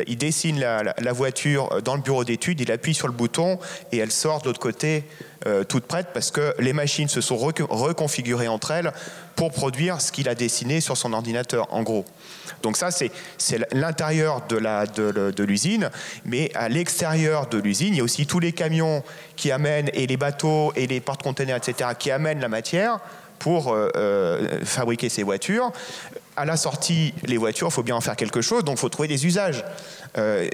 [0.08, 3.60] il dessine la, voiture dans le bureau d'études, il appuie sur le bouton
[3.92, 5.04] et elle sort de l'autre côté
[5.46, 8.92] euh, toutes prêtes parce que les machines se sont reconfigurées entre elles
[9.36, 12.06] pour produire ce qu'il a dessiné sur son ordinateur, en gros.
[12.64, 13.12] Donc ça, c'est
[13.72, 15.92] l'intérieur de l'usine,
[16.26, 19.04] mais à l'extérieur de l'usine, il y a aussi tous les camions
[19.36, 23.00] qui amènent, et les bateaux, et les porte-containers, etc., qui amènent la matière
[23.38, 25.72] pour euh, euh, fabriquer ces voitures.
[26.38, 28.90] À la sortie, les voitures, il faut bien en faire quelque chose, donc il faut
[28.90, 29.66] trouver des usages.
[30.18, 30.48] Euh,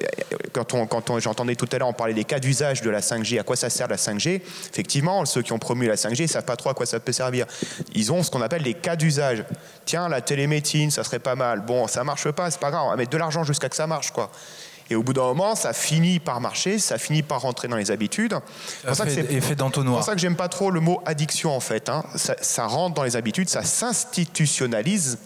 [0.53, 3.01] quand on, quand on, j'entendais tout à l'heure, on parlait des cas d'usage de la
[3.01, 6.27] 5G, à quoi ça sert la 5G Effectivement, ceux qui ont promu la 5G ne
[6.27, 7.45] savent pas trop à quoi ça peut servir.
[7.93, 9.43] Ils ont ce qu'on appelle des cas d'usage.
[9.83, 11.65] Tiens, la télémédecine, ça serait pas mal.
[11.65, 13.85] Bon, ça marche pas, c'est pas grave, on va mettre de l'argent jusqu'à que ça
[13.85, 14.31] marche, quoi.
[14.89, 17.91] Et au bout d'un moment, ça finit par marcher, ça finit par rentrer dans les
[17.91, 18.35] habitudes.
[18.81, 19.95] C'est pour ça que effet d'entonnoir.
[19.95, 21.89] C'est pour ça que j'aime pas trop le mot addiction en fait.
[21.89, 22.03] Hein.
[22.15, 25.17] Ça, ça, rentre dans les habitudes, ça s'institutionnalise.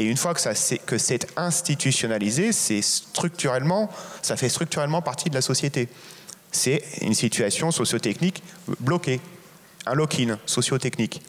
[0.00, 0.52] Et une fois que, ça,
[0.86, 3.90] que c'est institutionnalisé, c'est structurellement,
[4.22, 5.90] ça fait structurellement partie de la société.
[6.50, 8.42] C'est une situation sociotechnique
[8.80, 9.20] bloquée,
[9.84, 11.20] un lock-in sociotechnique.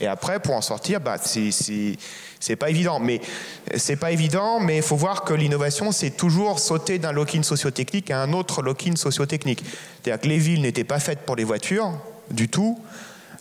[0.00, 2.98] Et après, pour en sortir, bah, c'est pas évident.
[2.98, 3.20] Mais
[3.76, 8.10] c'est pas évident, mais il faut voir que l'innovation, c'est toujours sauter d'un lock-in sociotechnique
[8.10, 9.62] à un autre lock-in sociotechnique.
[10.02, 11.92] C'est-à-dire que les villes n'étaient pas faites pour les voitures
[12.32, 12.80] du tout.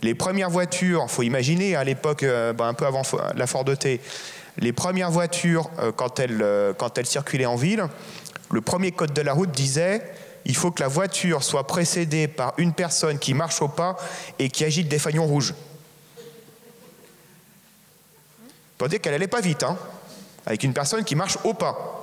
[0.04, 3.02] Les premières voitures, faut imaginer à l'époque, euh, bah, un peu avant
[3.36, 4.00] la Ford T,
[4.58, 7.86] les premières voitures, euh, quand, elles, euh, quand elles circulaient en ville,
[8.52, 10.02] le premier code de la route disait
[10.46, 13.98] il faut que la voiture soit précédée par une personne qui marche au pas
[14.40, 15.54] et qui agite des fagnons rouges.
[18.88, 19.78] Dire qu'elle n'allait pas vite, hein,
[20.46, 21.97] avec une personne qui marche au pas.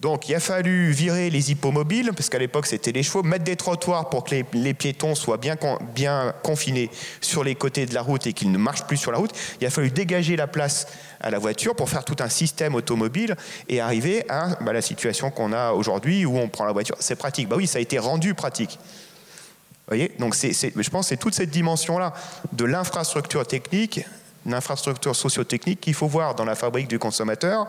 [0.00, 3.56] Donc il a fallu virer les hippomobiles, parce qu'à l'époque c'était les chevaux, mettre des
[3.56, 5.56] trottoirs pour que les, piétons soient bien,
[5.94, 6.90] bien, confinés
[7.20, 9.32] sur les côtés de la route et qu'ils ne marchent plus sur la route.
[9.60, 10.86] Il a fallu dégager la place
[11.20, 13.36] à la voiture pour faire tout un système automobile
[13.68, 16.96] et arriver à bah, la situation qu'on a aujourd'hui où on prend la voiture.
[16.98, 17.48] C'est pratique.
[17.48, 18.78] Bah oui, ça a été rendu pratique.
[18.80, 20.12] Vous voyez?
[20.18, 22.14] Donc je pense que c'est toute cette dimension-là
[22.52, 24.00] de l'infrastructure technique
[24.46, 27.66] une infrastructure sociotechnique qu'il faut voir dans la fabrique du consommateur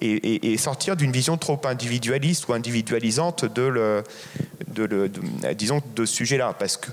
[0.00, 5.10] et, sortir d'une vision trop individualiste ou individualisante de, le,
[5.54, 6.54] disons, de ce sujet-là.
[6.58, 6.92] Parce qu'en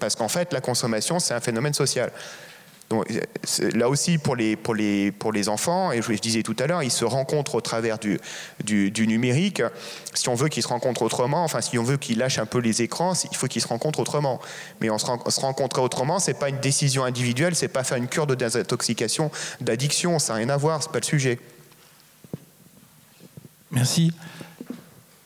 [0.00, 2.10] parce qu'en fait, la consommation, c'est un phénomène social.
[3.74, 7.56] Là aussi, pour les, enfants, et je, je disais tout à l'heure, ils se rencontrent
[7.56, 9.62] au travers du, numérique.
[10.14, 12.58] Si on veut qu'ils se rencontrent autrement, enfin, si on veut qu'ils lâchent un peu
[12.58, 14.40] les écrans, il faut qu'ils se rencontrent autrement.
[14.80, 18.36] Mais se rencontrer autrement, c'est pas une décision individuelle, c'est pas faire une cure de
[18.36, 21.40] désintoxication, d'addiction, ça n'a rien à voir, c'est pas le sujet.
[23.72, 24.12] Merci.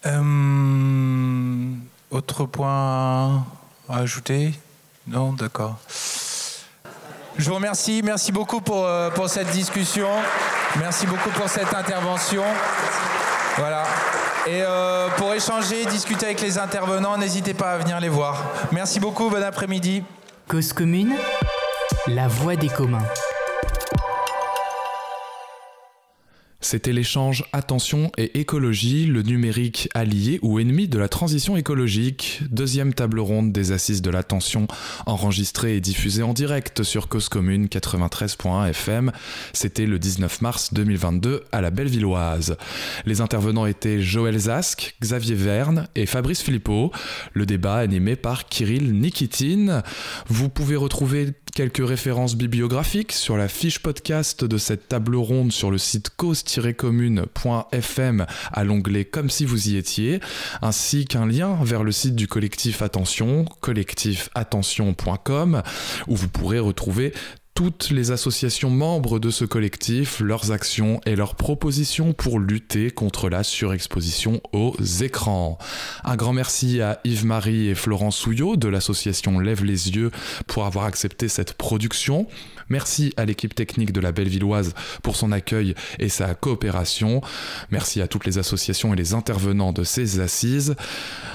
[0.06, 1.74] Euh,
[2.10, 3.46] autre point
[3.88, 4.54] à ajouter?
[5.06, 5.78] Non, d'accord.
[7.36, 8.02] Je vous remercie.
[8.04, 10.08] Merci beaucoup pour, euh, pour cette discussion.
[10.78, 12.44] Merci beaucoup pour cette intervention.
[13.56, 13.84] Voilà.
[14.46, 18.42] Et euh, pour échanger, discuter avec les intervenants, n'hésitez pas à venir les voir.
[18.72, 19.28] Merci beaucoup.
[19.28, 20.02] Bon après-midi.
[20.48, 21.14] Cause commune,
[22.06, 23.04] la voix des communs.
[26.62, 32.92] C'était l'échange Attention et écologie, le numérique allié ou ennemi de la transition écologique, deuxième
[32.92, 34.68] table ronde des assises de l'attention,
[35.06, 39.10] enregistrée et diffusée en direct sur Cause Commune 93.1 FM.
[39.54, 42.58] C'était le 19 mars 2022 à la Bellevilloise.
[43.06, 46.92] Les intervenants étaient Joël Zask, Xavier Verne et Fabrice Philippot.
[47.32, 49.82] Le débat animé par Kirill Nikitin.
[50.28, 55.70] Vous pouvez retrouver quelques références bibliographiques sur la fiche podcast de cette table ronde sur
[55.70, 56.10] le site
[56.56, 60.18] cause-commune.fm à l'onglet Comme si vous y étiez,
[60.62, 65.62] ainsi qu'un lien vers le site du collectif Attention, collectifattention.com,
[66.08, 67.12] où vous pourrez retrouver
[67.54, 73.28] toutes les associations membres de ce collectif, leurs actions et leurs propositions pour lutter contre
[73.28, 75.58] la surexposition aux écrans.
[76.04, 80.10] Un grand merci à Yves-Marie et Florence Souillot de l'association Lève les yeux
[80.46, 82.26] pour avoir accepté cette production.
[82.70, 87.20] Merci à l'équipe technique de la Bellevilloise pour son accueil et sa coopération.
[87.70, 90.76] Merci à toutes les associations et les intervenants de ces assises.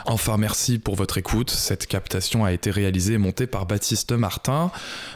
[0.05, 1.51] Enfin, merci pour votre écoute.
[1.51, 4.71] Cette captation a été réalisée et montée par Baptiste Martin.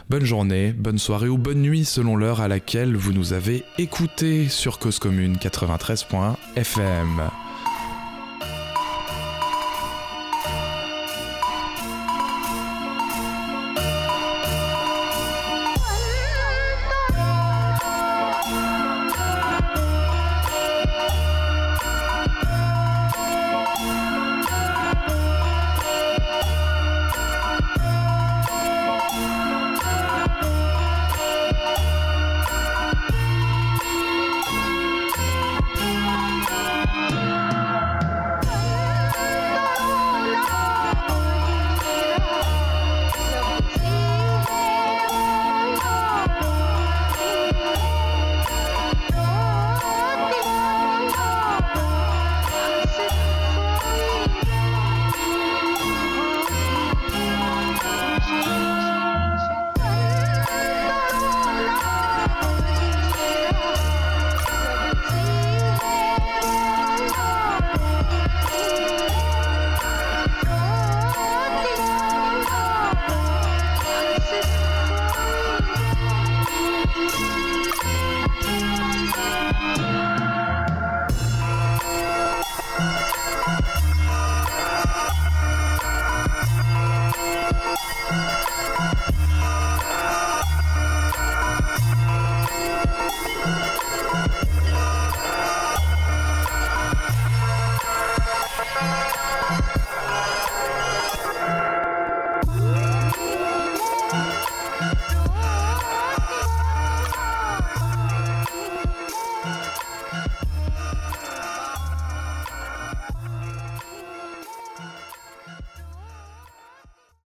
[0.08, 4.48] Bonne journée, bonne soirée ou bonne nuit selon l'heure à laquelle vous nous avez écoutés
[4.48, 7.30] sur Cause Commune 93.fm.